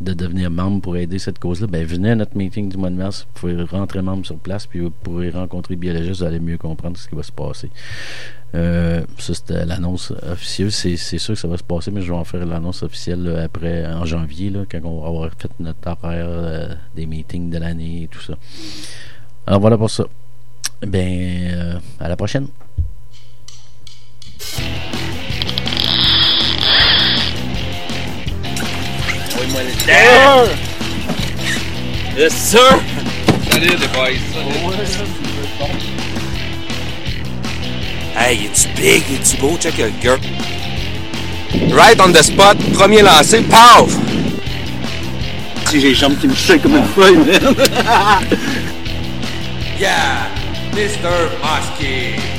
devenir 0.00 0.50
membre 0.50 0.80
pour 0.80 0.96
aider 0.96 1.18
cette 1.18 1.38
cause-là, 1.38 1.66
ben 1.66 1.84
venez 1.84 2.10
à 2.10 2.14
notre 2.14 2.36
meeting 2.36 2.68
du 2.68 2.76
mois 2.76 2.90
de 2.90 2.96
mars, 2.96 3.26
vous 3.34 3.40
pouvez 3.40 3.62
rentrer 3.64 4.02
membre 4.02 4.24
sur 4.24 4.36
place, 4.36 4.66
puis 4.66 4.80
vous 4.80 4.90
pourrez 4.90 5.30
rencontrer 5.30 5.76
biologistes, 5.76 6.20
vous 6.20 6.24
allez 6.24 6.40
mieux 6.40 6.58
comprendre 6.58 6.96
ce 6.96 7.08
qui 7.08 7.14
va 7.14 7.22
se 7.22 7.32
passer. 7.32 7.70
Euh, 8.54 9.02
ça, 9.18 9.34
c'était 9.34 9.64
l'annonce 9.64 10.12
officielle. 10.28 10.72
C'est, 10.72 10.96
sûr 10.96 11.34
que 11.34 11.40
ça 11.40 11.48
va 11.48 11.56
se 11.56 11.62
passer, 11.62 11.90
mais 11.90 12.00
je 12.00 12.10
vais 12.10 12.18
en 12.18 12.24
faire 12.24 12.44
l'annonce 12.44 12.82
officielle 12.82 13.40
après, 13.42 13.86
en 13.86 14.04
janvier, 14.04 14.52
quand 14.70 14.80
on 14.84 15.00
va 15.00 15.08
avoir 15.08 15.30
fait 15.38 15.50
notre 15.60 15.78
horaire 15.86 16.26
euh, 16.28 16.74
des 16.96 17.06
meetings 17.06 17.50
de 17.50 17.58
l'année 17.58 18.04
et 18.04 18.08
tout 18.08 18.20
ça. 18.20 18.34
Alors 19.46 19.60
voilà 19.60 19.78
pour 19.78 19.90
ça. 19.90 20.04
Ben, 20.86 21.50
euh, 21.52 21.78
à 21.98 22.08
la 22.08 22.16
prochaine. 22.16 22.48
Envoie-moi 29.90 30.44
le 30.44 30.48
temps. 30.48 30.56
Yes, 32.16 32.32
sir! 32.32 32.80
Salut 33.50 33.68
les 33.68 33.88
boys. 33.88 34.20
Hey, 38.16 38.46
es-tu 38.46 38.68
big? 38.76 39.02
Es-tu 39.12 39.36
beau? 39.38 39.56
Check 39.58 39.78
le 39.78 39.90
gars. 40.02 40.18
Right 41.72 42.00
on 42.00 42.12
the 42.12 42.22
spot, 42.22 42.56
premier 42.74 43.02
lancé, 43.02 43.42
paf! 43.42 43.88
Si 45.68 45.80
j'ai 45.80 45.88
les 45.88 45.94
jambes 45.94 46.18
qui 46.18 46.28
me 46.28 46.34
shake 46.34 46.62
comme 46.62 46.76
une 46.76 46.84
feuille, 46.84 47.16
man. 47.16 47.54
Yeah! 49.78 50.28
Mr. 50.74 51.30
Muskie! 51.40 52.29